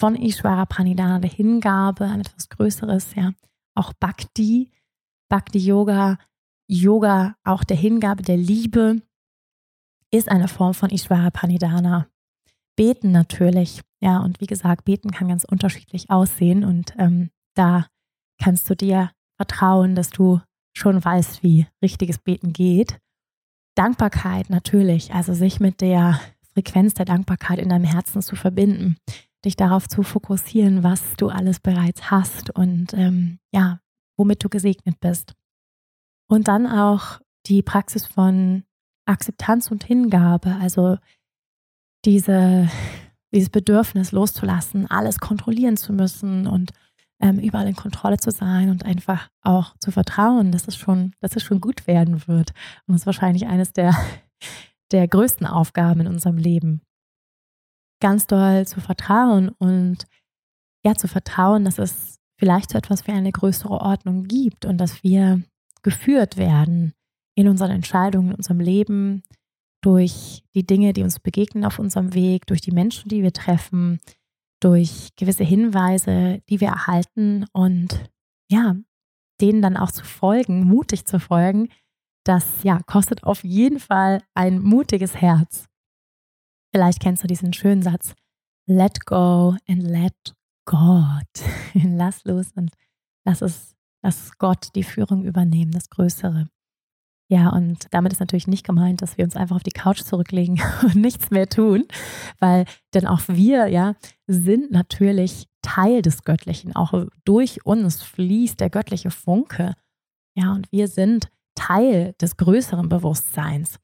von 0.00 0.16
Ishvara 0.16 0.66
Pranidhana, 0.66 1.20
der 1.20 1.30
Hingabe 1.30 2.06
an 2.06 2.22
etwas 2.22 2.48
Größeres, 2.48 3.14
ja. 3.14 3.34
Auch 3.74 3.92
Bhakti, 3.94 4.70
Bhakti 5.28 5.58
Yoga, 5.58 6.18
Yoga 6.68 7.36
auch 7.44 7.64
der 7.64 7.76
Hingabe, 7.76 8.22
der 8.22 8.36
Liebe, 8.36 9.02
ist 10.12 10.28
eine 10.28 10.48
Form 10.48 10.74
von 10.74 10.90
Ishvara 10.90 11.30
Pranidhana. 11.30 12.06
Beten 12.76 13.12
natürlich, 13.12 13.80
ja, 14.00 14.18
und 14.18 14.40
wie 14.40 14.46
gesagt, 14.46 14.84
beten 14.84 15.10
kann 15.10 15.28
ganz 15.28 15.44
unterschiedlich 15.44 16.10
aussehen 16.10 16.64
und 16.64 16.94
ähm, 16.98 17.30
da 17.54 17.86
kannst 18.42 18.68
du 18.68 18.74
dir 18.74 19.10
vertrauen, 19.36 19.94
dass 19.94 20.10
du 20.10 20.40
schon 20.76 21.04
weißt, 21.04 21.42
wie 21.42 21.66
richtiges 21.82 22.18
Beten 22.18 22.52
geht. 22.52 22.98
Dankbarkeit 23.74 24.50
natürlich, 24.50 25.14
also 25.14 25.34
sich 25.34 25.60
mit 25.60 25.80
der 25.80 26.20
Frequenz 26.54 26.94
der 26.94 27.06
Dankbarkeit 27.06 27.58
in 27.58 27.68
deinem 27.68 27.84
Herzen 27.84 28.22
zu 28.22 28.36
verbinden, 28.36 28.96
dich 29.44 29.56
darauf 29.56 29.88
zu 29.88 30.02
fokussieren, 30.02 30.82
was 30.82 31.16
du 31.16 31.28
alles 31.28 31.60
bereits 31.60 32.10
hast 32.10 32.50
und 32.50 32.94
ähm, 32.94 33.38
ja, 33.52 33.80
womit 34.16 34.44
du 34.44 34.48
gesegnet 34.48 35.00
bist. 35.00 35.34
Und 36.28 36.48
dann 36.48 36.66
auch 36.66 37.20
die 37.46 37.62
Praxis 37.62 38.06
von 38.06 38.64
Akzeptanz 39.04 39.70
und 39.70 39.84
Hingabe, 39.84 40.56
also 40.60 40.96
diese, 42.04 42.68
dieses 43.32 43.50
Bedürfnis 43.50 44.12
loszulassen, 44.12 44.90
alles 44.90 45.18
kontrollieren 45.18 45.76
zu 45.76 45.92
müssen 45.92 46.46
und 46.46 46.72
ähm, 47.20 47.38
überall 47.38 47.68
in 47.68 47.76
Kontrolle 47.76 48.18
zu 48.18 48.30
sein 48.30 48.70
und 48.70 48.84
einfach 48.84 49.28
auch 49.42 49.76
zu 49.78 49.90
vertrauen, 49.90 50.52
dass 50.52 50.66
es 50.68 50.76
schon, 50.76 51.12
dass 51.20 51.36
es 51.36 51.42
schon 51.42 51.60
gut 51.60 51.86
werden 51.86 52.26
wird. 52.26 52.50
Und 52.86 52.94
das 52.94 53.02
ist 53.02 53.06
wahrscheinlich 53.06 53.46
eines 53.46 53.72
der, 53.72 53.94
der 54.92 55.06
größten 55.08 55.46
Aufgaben 55.46 56.00
in 56.00 56.08
unserem 56.08 56.36
Leben. 56.36 56.82
Ganz 58.02 58.26
doll 58.26 58.66
zu 58.66 58.80
vertrauen 58.80 59.50
und 59.58 60.06
ja, 60.84 60.96
zu 60.96 61.06
vertrauen, 61.06 61.64
dass 61.64 61.78
es 61.78 62.18
vielleicht 62.36 62.70
so 62.70 62.78
etwas 62.78 63.06
wie 63.06 63.12
eine 63.12 63.30
größere 63.30 63.80
Ordnung 63.80 64.24
gibt 64.24 64.64
und 64.64 64.78
dass 64.78 65.04
wir 65.04 65.40
geführt 65.82 66.36
werden 66.36 66.92
in 67.36 67.46
unseren 67.46 67.70
Entscheidungen, 67.70 68.30
in 68.30 68.34
unserem 68.34 68.58
Leben, 68.58 69.22
durch 69.82 70.42
die 70.54 70.66
Dinge, 70.66 70.92
die 70.92 71.02
uns 71.02 71.20
begegnen 71.20 71.64
auf 71.64 71.78
unserem 71.78 72.14
Weg, 72.14 72.46
durch 72.46 72.60
die 72.60 72.72
Menschen, 72.72 73.08
die 73.08 73.22
wir 73.22 73.32
treffen, 73.32 74.00
durch 74.60 75.10
gewisse 75.16 75.44
Hinweise, 75.44 76.40
die 76.48 76.60
wir 76.60 76.68
erhalten 76.68 77.46
und 77.52 78.10
ja, 78.50 78.76
denen 79.40 79.62
dann 79.62 79.76
auch 79.76 79.92
zu 79.92 80.04
folgen, 80.04 80.64
mutig 80.64 81.04
zu 81.04 81.20
folgen, 81.20 81.68
das 82.24 82.62
ja 82.64 82.80
kostet 82.86 83.24
auf 83.24 83.44
jeden 83.44 83.78
Fall 83.78 84.22
ein 84.34 84.60
mutiges 84.60 85.16
Herz. 85.16 85.68
Vielleicht 86.72 87.00
kennst 87.00 87.22
du 87.22 87.26
diesen 87.26 87.52
schönen 87.52 87.82
Satz: 87.82 88.14
Let 88.66 89.04
go 89.04 89.56
and 89.68 89.82
let 89.82 90.34
God. 90.64 91.26
lass 91.74 92.24
los 92.24 92.52
und 92.54 92.72
lass 93.24 93.42
es, 93.42 93.74
lass 94.02 94.38
Gott 94.38 94.68
die 94.74 94.84
Führung 94.84 95.24
übernehmen, 95.24 95.72
das 95.72 95.90
Größere. 95.90 96.48
Ja, 97.28 97.48
und 97.48 97.86
damit 97.92 98.12
ist 98.12 98.20
natürlich 98.20 98.46
nicht 98.46 98.66
gemeint, 98.66 99.00
dass 99.00 99.16
wir 99.16 99.24
uns 99.24 99.36
einfach 99.36 99.56
auf 99.56 99.62
die 99.62 99.70
Couch 99.70 100.02
zurücklegen 100.02 100.60
und 100.82 100.96
nichts 100.96 101.30
mehr 101.30 101.48
tun, 101.48 101.84
weil 102.40 102.66
denn 102.94 103.06
auch 103.06 103.22
wir, 103.26 103.68
ja, 103.68 103.94
sind 104.26 104.70
natürlich 104.70 105.46
Teil 105.62 106.02
des 106.02 106.24
Göttlichen. 106.24 106.76
Auch 106.76 107.06
durch 107.24 107.64
uns 107.64 108.02
fließt 108.02 108.60
der 108.60 108.70
göttliche 108.70 109.10
Funke. 109.10 109.74
Ja, 110.34 110.52
und 110.52 110.70
wir 110.72 110.88
sind 110.88 111.28
Teil 111.54 112.14
des 112.20 112.36
größeren 112.36 112.88
Bewusstseins. 112.88 113.78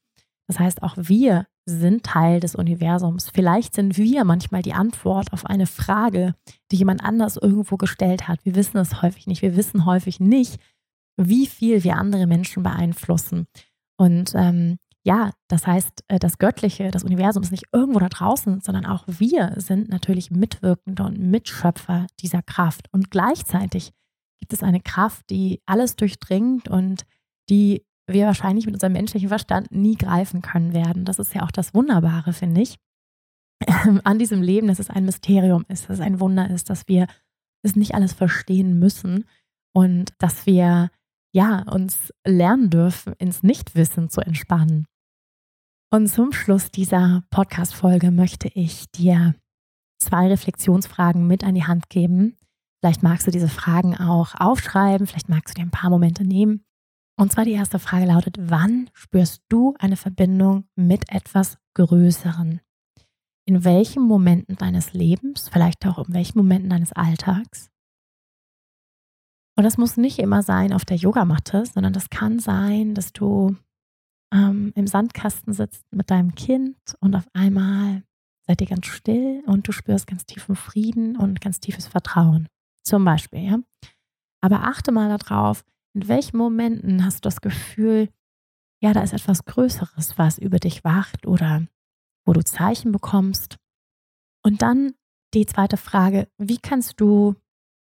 Das 0.46 0.58
heißt, 0.58 0.82
auch 0.82 0.94
wir 0.96 1.46
sind 1.68 2.04
Teil 2.04 2.40
des 2.40 2.54
Universums. 2.54 3.28
Vielleicht 3.28 3.74
sind 3.74 3.98
wir 3.98 4.24
manchmal 4.24 4.62
die 4.62 4.72
Antwort 4.72 5.32
auf 5.32 5.44
eine 5.44 5.66
Frage, 5.66 6.34
die 6.72 6.76
jemand 6.76 7.04
anders 7.04 7.36
irgendwo 7.36 7.76
gestellt 7.76 8.26
hat. 8.26 8.44
Wir 8.44 8.54
wissen 8.54 8.78
es 8.78 9.02
häufig 9.02 9.26
nicht. 9.26 9.42
Wir 9.42 9.56
wissen 9.56 9.84
häufig 9.84 10.18
nicht, 10.18 10.58
wie 11.18 11.46
viel 11.46 11.84
wir 11.84 11.96
andere 11.96 12.26
Menschen 12.26 12.62
beeinflussen. 12.62 13.46
Und 13.98 14.32
ähm, 14.34 14.78
ja, 15.04 15.30
das 15.48 15.66
heißt, 15.66 16.04
äh, 16.08 16.18
das 16.18 16.38
Göttliche, 16.38 16.90
das 16.90 17.04
Universum 17.04 17.42
ist 17.42 17.50
nicht 17.50 17.66
irgendwo 17.72 17.98
da 17.98 18.08
draußen, 18.08 18.60
sondern 18.60 18.86
auch 18.86 19.04
wir 19.06 19.52
sind 19.56 19.90
natürlich 19.90 20.30
Mitwirkende 20.30 21.02
und 21.02 21.18
Mitschöpfer 21.18 22.06
dieser 22.20 22.42
Kraft. 22.42 22.86
Und 22.92 23.10
gleichzeitig 23.10 23.92
gibt 24.40 24.52
es 24.52 24.62
eine 24.62 24.80
Kraft, 24.80 25.28
die 25.30 25.60
alles 25.66 25.96
durchdringt 25.96 26.68
und 26.68 27.04
die 27.50 27.84
wir 28.08 28.26
wahrscheinlich 28.26 28.66
mit 28.66 28.74
unserem 28.74 28.94
menschlichen 28.94 29.28
Verstand 29.28 29.70
nie 29.70 29.96
greifen 29.96 30.42
können 30.42 30.72
werden. 30.72 31.04
Das 31.04 31.18
ist 31.18 31.34
ja 31.34 31.42
auch 31.42 31.50
das 31.50 31.74
Wunderbare, 31.74 32.32
finde 32.32 32.62
ich, 32.62 32.78
an 34.04 34.18
diesem 34.18 34.42
Leben, 34.42 34.68
dass 34.68 34.78
es 34.78 34.90
ein 34.90 35.04
Mysterium 35.04 35.64
ist, 35.68 35.84
dass 35.84 35.98
es 35.98 36.04
ein 36.04 36.20
Wunder 36.20 36.50
ist, 36.50 36.70
dass 36.70 36.88
wir 36.88 37.06
es 37.62 37.76
nicht 37.76 37.94
alles 37.94 38.12
verstehen 38.12 38.78
müssen 38.78 39.24
und 39.74 40.12
dass 40.18 40.46
wir 40.46 40.90
ja, 41.32 41.62
uns 41.70 42.12
lernen 42.24 42.70
dürfen, 42.70 43.12
ins 43.18 43.42
Nichtwissen 43.42 44.08
zu 44.08 44.20
entspannen. 44.20 44.86
Und 45.90 46.08
zum 46.08 46.32
Schluss 46.32 46.70
dieser 46.70 47.24
Podcast-Folge 47.30 48.10
möchte 48.10 48.48
ich 48.48 48.90
dir 48.90 49.34
zwei 49.98 50.28
Reflexionsfragen 50.28 51.26
mit 51.26 51.44
an 51.44 51.54
die 51.54 51.64
Hand 51.64 51.88
geben. 51.88 52.36
Vielleicht 52.80 53.02
magst 53.02 53.26
du 53.26 53.30
diese 53.30 53.48
Fragen 53.48 53.96
auch 53.96 54.34
aufschreiben, 54.34 55.06
vielleicht 55.06 55.28
magst 55.28 55.54
du 55.54 55.60
dir 55.60 55.66
ein 55.66 55.70
paar 55.70 55.90
Momente 55.90 56.24
nehmen. 56.24 56.64
Und 57.18 57.32
zwar 57.32 57.44
die 57.44 57.52
erste 57.52 57.80
Frage 57.80 58.06
lautet, 58.06 58.36
wann 58.38 58.90
spürst 58.92 59.42
du 59.48 59.74
eine 59.80 59.96
Verbindung 59.96 60.68
mit 60.76 61.10
etwas 61.10 61.58
Größeren? 61.74 62.60
In 63.44 63.64
welchen 63.64 64.02
Momenten 64.04 64.56
deines 64.56 64.92
Lebens, 64.92 65.48
vielleicht 65.48 65.84
auch 65.84 66.06
in 66.06 66.14
welchen 66.14 66.38
Momenten 66.38 66.70
deines 66.70 66.92
Alltags? 66.92 67.70
Und 69.56 69.64
das 69.64 69.78
muss 69.78 69.96
nicht 69.96 70.20
immer 70.20 70.44
sein 70.44 70.72
auf 70.72 70.84
der 70.84 70.96
Yogamatte, 70.96 71.66
sondern 71.66 71.92
das 71.92 72.08
kann 72.08 72.38
sein, 72.38 72.94
dass 72.94 73.12
du 73.12 73.56
ähm, 74.32 74.72
im 74.76 74.86
Sandkasten 74.86 75.52
sitzt 75.52 75.92
mit 75.92 76.12
deinem 76.12 76.36
Kind 76.36 76.76
und 77.00 77.16
auf 77.16 77.26
einmal 77.32 78.04
seid 78.46 78.60
ihr 78.60 78.68
ganz 78.68 78.86
still 78.86 79.42
und 79.46 79.66
du 79.66 79.72
spürst 79.72 80.06
ganz 80.06 80.24
tiefen 80.24 80.54
Frieden 80.54 81.16
und 81.16 81.40
ganz 81.40 81.58
tiefes 81.58 81.88
Vertrauen. 81.88 82.46
Zum 82.84 83.04
Beispiel, 83.04 83.40
ja. 83.40 83.58
Aber 84.40 84.62
achte 84.62 84.92
mal 84.92 85.18
darauf, 85.18 85.64
in 85.94 86.08
welchen 86.08 86.36
Momenten 86.36 87.04
hast 87.04 87.16
du 87.16 87.20
das 87.28 87.40
Gefühl, 87.40 88.08
ja, 88.80 88.92
da 88.92 89.02
ist 89.02 89.12
etwas 89.12 89.44
Größeres, 89.44 90.18
was 90.18 90.38
über 90.38 90.58
dich 90.58 90.84
wacht 90.84 91.26
oder 91.26 91.66
wo 92.24 92.32
du 92.32 92.44
Zeichen 92.44 92.92
bekommst. 92.92 93.56
Und 94.42 94.62
dann 94.62 94.94
die 95.34 95.46
zweite 95.46 95.76
Frage, 95.76 96.28
wie 96.38 96.58
kannst 96.58 97.00
du 97.00 97.34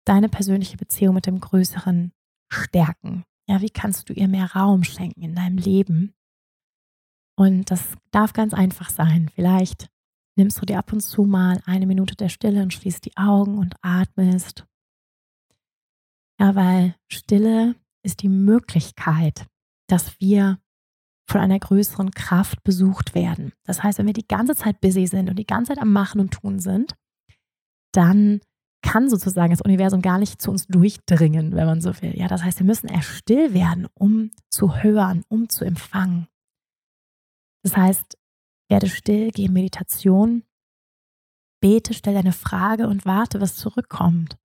deine 0.04 0.28
persönliche 0.28 0.76
Beziehung 0.76 1.14
mit 1.14 1.26
dem 1.26 1.40
Größeren 1.40 2.12
stärken? 2.48 3.24
Ja, 3.48 3.60
wie 3.60 3.70
kannst 3.70 4.08
du 4.08 4.12
ihr 4.12 4.28
mehr 4.28 4.52
Raum 4.52 4.84
schenken 4.84 5.22
in 5.22 5.34
deinem 5.34 5.58
Leben? 5.58 6.14
Und 7.36 7.70
das 7.70 7.94
darf 8.10 8.32
ganz 8.32 8.54
einfach 8.54 8.90
sein. 8.90 9.28
Vielleicht 9.34 9.88
nimmst 10.36 10.60
du 10.60 10.66
dir 10.66 10.78
ab 10.78 10.92
und 10.92 11.00
zu 11.00 11.24
mal 11.24 11.60
eine 11.66 11.86
Minute 11.86 12.16
der 12.16 12.28
Stille 12.28 12.62
und 12.62 12.72
schließt 12.72 13.04
die 13.04 13.16
Augen 13.16 13.58
und 13.58 13.74
atmest. 13.82 14.66
Ja, 16.38 16.54
weil 16.54 16.94
Stille 17.08 17.74
ist 18.06 18.22
die 18.22 18.28
Möglichkeit, 18.28 19.46
dass 19.88 20.18
wir 20.20 20.58
von 21.28 21.40
einer 21.40 21.58
größeren 21.58 22.12
Kraft 22.12 22.62
besucht 22.62 23.14
werden. 23.14 23.52
Das 23.64 23.82
heißt, 23.82 23.98
wenn 23.98 24.06
wir 24.06 24.12
die 24.12 24.26
ganze 24.26 24.54
Zeit 24.54 24.80
busy 24.80 25.06
sind 25.06 25.28
und 25.28 25.38
die 25.38 25.46
ganze 25.46 25.72
Zeit 25.72 25.82
am 25.82 25.92
Machen 25.92 26.20
und 26.20 26.32
Tun 26.32 26.60
sind, 26.60 26.94
dann 27.92 28.40
kann 28.82 29.10
sozusagen 29.10 29.50
das 29.50 29.62
Universum 29.62 30.00
gar 30.00 30.18
nicht 30.18 30.40
zu 30.40 30.50
uns 30.50 30.66
durchdringen, 30.68 31.56
wenn 31.56 31.66
man 31.66 31.80
so 31.80 32.00
will. 32.00 32.16
Ja, 32.16 32.28
das 32.28 32.44
heißt, 32.44 32.60
wir 32.60 32.66
müssen 32.66 32.88
erst 32.88 33.08
still 33.08 33.52
werden, 33.52 33.88
um 33.94 34.30
zu 34.48 34.76
hören, 34.76 35.24
um 35.28 35.48
zu 35.48 35.64
empfangen. 35.64 36.28
Das 37.64 37.76
heißt, 37.76 38.16
werde 38.68 38.88
still, 38.88 39.30
geh 39.32 39.46
in 39.46 39.52
Meditation, 39.52 40.44
bete, 41.60 41.94
stell 41.94 42.14
deine 42.14 42.32
Frage 42.32 42.86
und 42.86 43.04
warte, 43.04 43.40
was 43.40 43.56
zurückkommt. 43.56 44.38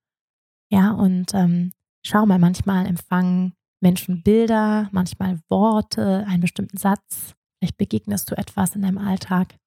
Ja, 0.72 0.92
und 0.92 1.34
ähm, 1.36 1.72
schau 2.06 2.26
mal, 2.26 2.40
manchmal 2.40 2.86
empfangen 2.86 3.54
Menschen 3.82 4.24
Bilder, 4.24 4.90
manchmal 4.92 5.40
Worte, 5.50 6.26
einen 6.28 6.42
bestimmten 6.42 6.78
Satz. 6.78 7.36
Vielleicht 7.60 7.78
begegnest 7.78 8.30
du 8.30 8.38
etwas 8.38 8.76
in 8.76 8.84
deinem 8.84 8.98
Alltag. 8.98 9.58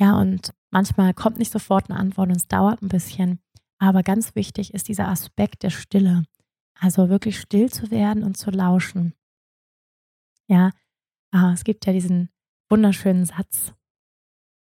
Ja, 0.00 0.18
und 0.18 0.54
manchmal 0.70 1.14
kommt 1.14 1.38
nicht 1.38 1.52
sofort 1.52 1.90
eine 1.90 1.98
Antwort 1.98 2.28
und 2.28 2.36
es 2.36 2.46
dauert 2.46 2.82
ein 2.82 2.88
bisschen. 2.88 3.40
Aber 3.78 4.02
ganz 4.02 4.34
wichtig 4.34 4.74
ist 4.74 4.88
dieser 4.88 5.08
Aspekt 5.08 5.62
der 5.62 5.70
Stille. 5.70 6.24
Also 6.78 7.08
wirklich 7.08 7.38
still 7.38 7.70
zu 7.70 7.90
werden 7.90 8.22
und 8.22 8.36
zu 8.36 8.50
lauschen. 8.50 9.14
Ja, 10.48 10.70
ah, 11.32 11.52
es 11.52 11.64
gibt 11.64 11.86
ja 11.86 11.92
diesen 11.92 12.30
wunderschönen 12.70 13.26
Satz. 13.26 13.74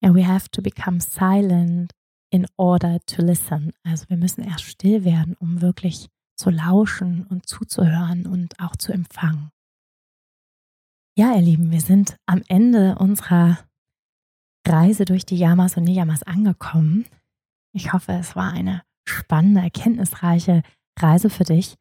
Yeah, 0.03 0.13
we 0.13 0.27
have 0.27 0.49
to 0.51 0.61
become 0.61 0.99
silent 0.99 1.93
in 2.31 2.47
order 2.57 2.99
to 3.05 3.21
listen. 3.21 3.71
Also 3.83 4.09
wir 4.09 4.17
müssen 4.17 4.43
erst 4.43 4.63
still 4.63 5.03
werden, 5.05 5.35
um 5.35 5.61
wirklich 5.61 6.09
zu 6.41 6.49
lauschen 6.49 7.25
und 7.27 7.47
zuzuhören 7.47 8.25
und 8.25 8.59
auch 8.59 8.75
zu 8.75 8.91
empfangen. 8.91 9.51
Ja, 11.15 11.35
ihr 11.35 11.41
Lieben, 11.41 11.71
wir 11.71 11.81
sind 11.81 12.17
am 12.25 12.41
Ende 12.47 12.95
unserer 12.97 13.59
Reise 14.67 15.05
durch 15.05 15.25
die 15.25 15.37
Yamas 15.37 15.77
und 15.77 15.83
Niyamas 15.83 16.23
angekommen. 16.23 17.05
Ich 17.73 17.93
hoffe, 17.93 18.13
es 18.13 18.35
war 18.35 18.51
eine 18.51 18.81
spannende, 19.07 19.61
erkenntnisreiche 19.61 20.63
Reise 20.99 21.29
für 21.29 21.43
dich. 21.43 21.75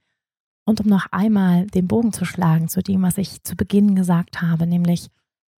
Und 0.67 0.81
um 0.81 0.87
noch 0.89 1.07
einmal 1.11 1.67
den 1.67 1.89
Bogen 1.89 2.13
zu 2.13 2.27
schlagen 2.27 2.69
zu 2.69 2.83
dem, 2.83 3.03
was 3.03 3.17
ich 3.17 3.43
zu 3.43 3.57
Beginn 3.57 3.95
gesagt 3.95 4.43
habe, 4.43 4.67
nämlich, 4.67 5.09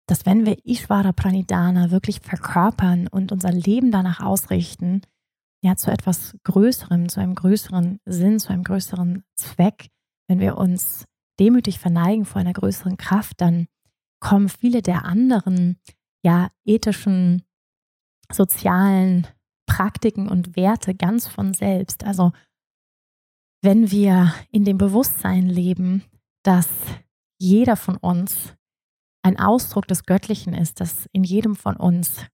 dass 0.05 0.27
wenn 0.27 0.45
wir 0.45 0.63
Ishvara 0.63 1.11
Pranidhana 1.11 1.89
wirklich 1.89 2.19
verkörpern 2.19 3.07
und 3.07 3.31
unser 3.31 3.51
Leben 3.51 3.91
danach 3.91 4.19
ausrichten, 4.19 5.01
ja, 5.63 5.75
zu 5.75 5.91
etwas 5.91 6.35
Größerem, 6.43 7.09
zu 7.09 7.19
einem 7.19 7.35
größeren 7.35 7.99
Sinn, 8.05 8.39
zu 8.39 8.49
einem 8.49 8.63
größeren 8.63 9.23
Zweck, 9.35 9.89
wenn 10.27 10.39
wir 10.39 10.57
uns 10.57 11.05
demütig 11.39 11.79
verneigen 11.79 12.25
vor 12.25 12.41
einer 12.41 12.53
größeren 12.53 12.97
Kraft, 12.97 13.41
dann 13.41 13.67
kommen 14.19 14.49
viele 14.49 14.81
der 14.81 15.05
anderen 15.05 15.79
ja 16.23 16.51
ethischen, 16.65 17.43
sozialen 18.31 19.27
Praktiken 19.65 20.29
und 20.29 20.55
Werte 20.55 20.95
ganz 20.95 21.27
von 21.27 21.53
selbst. 21.53 22.03
Also 22.03 22.31
wenn 23.61 23.91
wir 23.91 24.33
in 24.51 24.65
dem 24.65 24.77
Bewusstsein 24.77 25.47
leben, 25.47 26.03
dass 26.43 26.69
jeder 27.39 27.75
von 27.75 27.97
uns 27.97 28.55
ein 29.23 29.39
Ausdruck 29.39 29.87
des 29.87 30.05
Göttlichen 30.05 30.53
ist, 30.53 30.79
dass 30.79 31.07
in 31.11 31.23
jedem 31.23 31.55
von 31.55 31.75
uns 31.75 32.25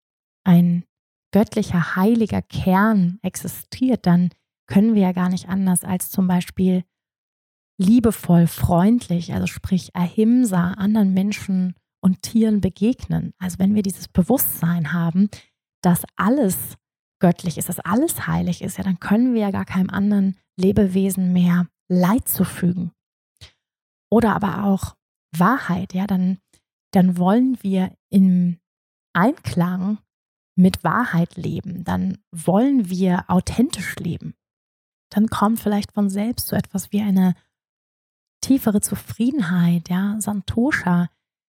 ein 0.46 0.84
göttlicher, 1.38 1.96
heiliger 1.96 2.42
Kern 2.42 3.20
existiert, 3.22 4.08
dann 4.08 4.32
können 4.66 4.96
wir 4.96 5.04
ja 5.04 5.12
gar 5.12 5.30
nicht 5.30 5.48
anders 5.48 5.84
als 5.84 6.10
zum 6.10 6.28
Beispiel 6.28 6.84
liebevoll, 7.80 8.48
freundlich, 8.48 9.36
also 9.36 9.46
sprich 9.46 9.96
Ahimsa, 9.96 10.72
anderen 10.72 11.14
Menschen 11.14 11.76
und 12.02 12.24
Tieren 12.24 12.60
begegnen. 12.60 13.36
Also 13.38 13.60
wenn 13.60 13.76
wir 13.76 13.84
dieses 13.84 14.08
Bewusstsein 14.08 14.94
haben, 14.94 15.30
dass 15.84 16.06
alles 16.16 16.58
göttlich 17.20 17.60
ist, 17.60 17.70
dass 17.70 17.82
alles 17.82 18.26
heilig 18.26 18.64
ist, 18.64 18.80
ja, 18.80 18.84
dann 18.84 19.00
können 19.00 19.36
wir 19.36 19.42
ja 19.42 19.52
gar 19.52 19.66
keinem 19.66 19.92
anderen 19.92 20.40
Lebewesen 20.60 21.34
mehr 21.34 21.68
Leid 21.88 22.28
zufügen. 22.28 22.94
Oder 24.10 24.36
aber 24.36 24.64
auch 24.64 24.96
Wahrheit, 25.38 25.94
ja, 25.94 26.08
dann, 26.08 26.40
dann 26.94 27.20
wollen 27.20 27.60
wir 27.62 27.96
im 28.10 28.58
Einklang 29.14 30.00
mit 30.58 30.84
Wahrheit 30.84 31.38
leben, 31.38 31.84
dann 31.84 32.18
wollen 32.32 32.90
wir 32.90 33.26
authentisch 33.28 33.96
leben. 33.98 34.34
Dann 35.10 35.28
kommt 35.28 35.60
vielleicht 35.60 35.94
von 35.94 36.10
selbst 36.10 36.48
so 36.48 36.56
etwas 36.56 36.92
wie 36.92 37.02
eine 37.02 37.36
tiefere 38.42 38.82
Zufriedenheit, 38.82 39.90
ja, 39.90 40.20
Santosha, 40.20 41.10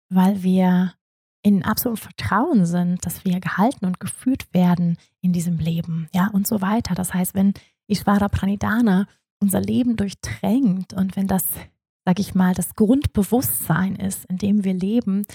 weil 0.09 0.43
wir 0.43 0.93
in 1.41 1.63
absolutem 1.63 2.03
Vertrauen 2.03 2.65
sind, 2.65 3.05
dass 3.05 3.23
wir 3.23 3.39
gehalten 3.39 3.85
und 3.85 3.99
geführt 3.99 4.53
werden 4.53 4.97
in 5.21 5.31
diesem 5.31 5.57
Leben, 5.57 6.09
ja, 6.13 6.27
und 6.27 6.45
so 6.45 6.61
weiter. 6.61 6.93
Das 6.93 7.13
heißt, 7.13 7.33
wenn 7.33 7.53
Ishvara 7.87 8.27
Pranidhana 8.27 9.07
unser 9.39 9.61
Leben 9.61 9.95
durchdrängt 9.95 10.93
und 10.93 11.15
wenn 11.15 11.27
das, 11.27 11.45
sag 12.05 12.19
ich 12.19 12.35
mal, 12.35 12.53
das 12.53 12.75
Grundbewusstsein 12.75 13.95
ist, 13.95 14.25
in 14.25 14.37
dem 14.37 14.63
wir 14.65 14.73
leben, 14.73 15.25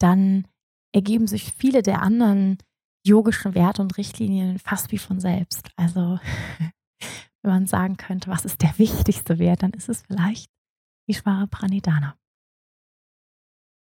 dann 0.00 0.48
ergeben 0.92 1.28
sich 1.28 1.52
viele 1.52 1.82
der 1.82 2.02
anderen 2.02 2.58
yogischen 3.04 3.54
Werte 3.54 3.82
und 3.82 3.96
Richtlinien 3.96 4.58
fast 4.58 4.92
wie 4.92 4.98
von 4.98 5.20
selbst. 5.20 5.70
Also, 5.76 6.18
wenn 7.42 7.50
man 7.50 7.66
sagen 7.66 7.96
könnte, 7.96 8.30
was 8.30 8.44
ist 8.44 8.62
der 8.62 8.78
wichtigste 8.78 9.38
Wert, 9.38 9.62
dann 9.62 9.72
ist 9.72 9.88
es 9.88 10.02
vielleicht 10.02 10.50
Ishvara 11.06 11.46
Pranidhana. 11.46 12.16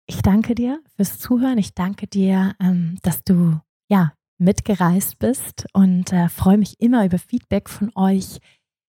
Ich 0.06 0.22
danke 0.22 0.56
dir 0.56 0.82
fürs 0.96 1.18
Zuhören. 1.18 1.58
Ich 1.58 1.74
danke 1.74 2.08
dir, 2.08 2.56
ähm, 2.60 2.98
dass 3.04 3.24
du 3.24 3.60
ja 3.90 4.14
mitgereist 4.38 5.20
bist 5.20 5.66
und 5.74 6.12
äh, 6.12 6.28
freue 6.30 6.58
mich 6.58 6.80
immer 6.80 7.06
über 7.06 7.20
Feedback 7.20 7.70
von 7.70 7.92
euch. 7.96 8.40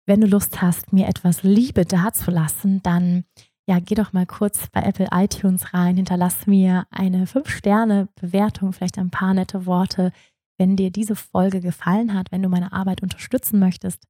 Wenn 0.06 0.20
du 0.20 0.26
Lust 0.26 0.62
hast, 0.62 0.92
mir 0.92 1.06
etwas 1.08 1.42
Liebe 1.42 1.84
dazulassen, 1.84 2.82
dann 2.82 3.24
ja, 3.68 3.78
geh 3.78 3.94
doch 3.94 4.12
mal 4.12 4.26
kurz 4.26 4.66
bei 4.72 4.82
Apple 4.82 5.08
iTunes 5.12 5.72
rein, 5.72 5.96
hinterlass 5.96 6.46
mir 6.46 6.86
eine 6.90 7.26
5-Sterne-Bewertung, 7.26 8.72
vielleicht 8.72 8.98
ein 8.98 9.10
paar 9.10 9.34
nette 9.34 9.66
Worte, 9.66 10.12
wenn 10.58 10.76
dir 10.76 10.90
diese 10.90 11.16
Folge 11.16 11.60
gefallen 11.60 12.14
hat, 12.14 12.32
wenn 12.32 12.42
du 12.42 12.48
meine 12.48 12.72
Arbeit 12.72 13.02
unterstützen 13.02 13.58
möchtest. 13.58 14.04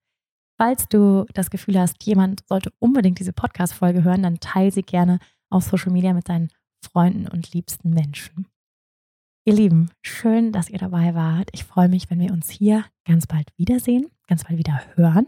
Falls 0.58 0.88
du 0.88 1.26
das 1.34 1.50
Gefühl 1.50 1.78
hast, 1.78 2.04
jemand 2.04 2.46
sollte 2.48 2.72
unbedingt 2.78 3.18
diese 3.18 3.32
Podcast-Folge 3.32 4.04
hören, 4.04 4.22
dann 4.22 4.40
teile 4.40 4.70
sie 4.70 4.82
gerne 4.82 5.18
auf 5.50 5.64
Social 5.64 5.92
Media 5.92 6.12
mit 6.12 6.28
deinen 6.28 6.48
Freunden 6.84 7.28
und 7.28 7.52
liebsten 7.52 7.90
Menschen. 7.90 8.46
Ihr 9.44 9.54
Lieben, 9.54 9.90
schön, 10.02 10.52
dass 10.52 10.70
ihr 10.70 10.78
dabei 10.78 11.14
wart. 11.14 11.50
Ich 11.52 11.64
freue 11.64 11.88
mich, 11.88 12.10
wenn 12.10 12.20
wir 12.20 12.32
uns 12.32 12.48
hier 12.48 12.84
ganz 13.04 13.26
bald 13.26 13.48
wiedersehen, 13.56 14.06
ganz 14.28 14.44
bald 14.44 14.56
wieder 14.56 14.80
hören. 14.94 15.26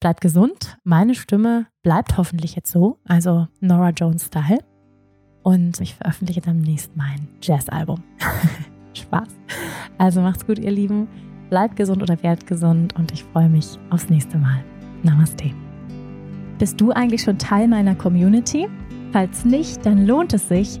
Bleibt 0.00 0.20
gesund. 0.20 0.78
Meine 0.84 1.16
Stimme 1.16 1.66
bleibt 1.82 2.18
hoffentlich 2.18 2.54
jetzt 2.54 2.70
so, 2.70 2.98
also 3.04 3.48
Nora 3.60 3.90
Jones 3.90 4.26
Style. 4.26 4.60
Und 5.42 5.80
ich 5.80 5.96
veröffentliche 5.96 6.40
demnächst 6.40 6.96
mein 6.96 7.26
Jazz-Album. 7.42 8.04
Spaß. 8.94 9.28
Also 9.98 10.20
macht's 10.20 10.46
gut, 10.46 10.60
ihr 10.60 10.70
Lieben. 10.70 11.08
Bleibt 11.50 11.74
gesund 11.74 12.00
oder 12.00 12.22
werdet 12.22 12.46
gesund 12.46 12.94
und 12.96 13.10
ich 13.10 13.24
freue 13.24 13.48
mich 13.48 13.76
aufs 13.90 14.08
nächste 14.08 14.38
Mal. 14.38 14.62
Namaste. 15.02 15.50
Bist 16.58 16.80
du 16.80 16.92
eigentlich 16.92 17.22
schon 17.22 17.38
Teil 17.38 17.66
meiner 17.66 17.96
Community? 17.96 18.68
Falls 19.12 19.44
nicht, 19.44 19.84
dann 19.84 20.06
lohnt 20.06 20.32
es 20.32 20.48
sich, 20.48 20.80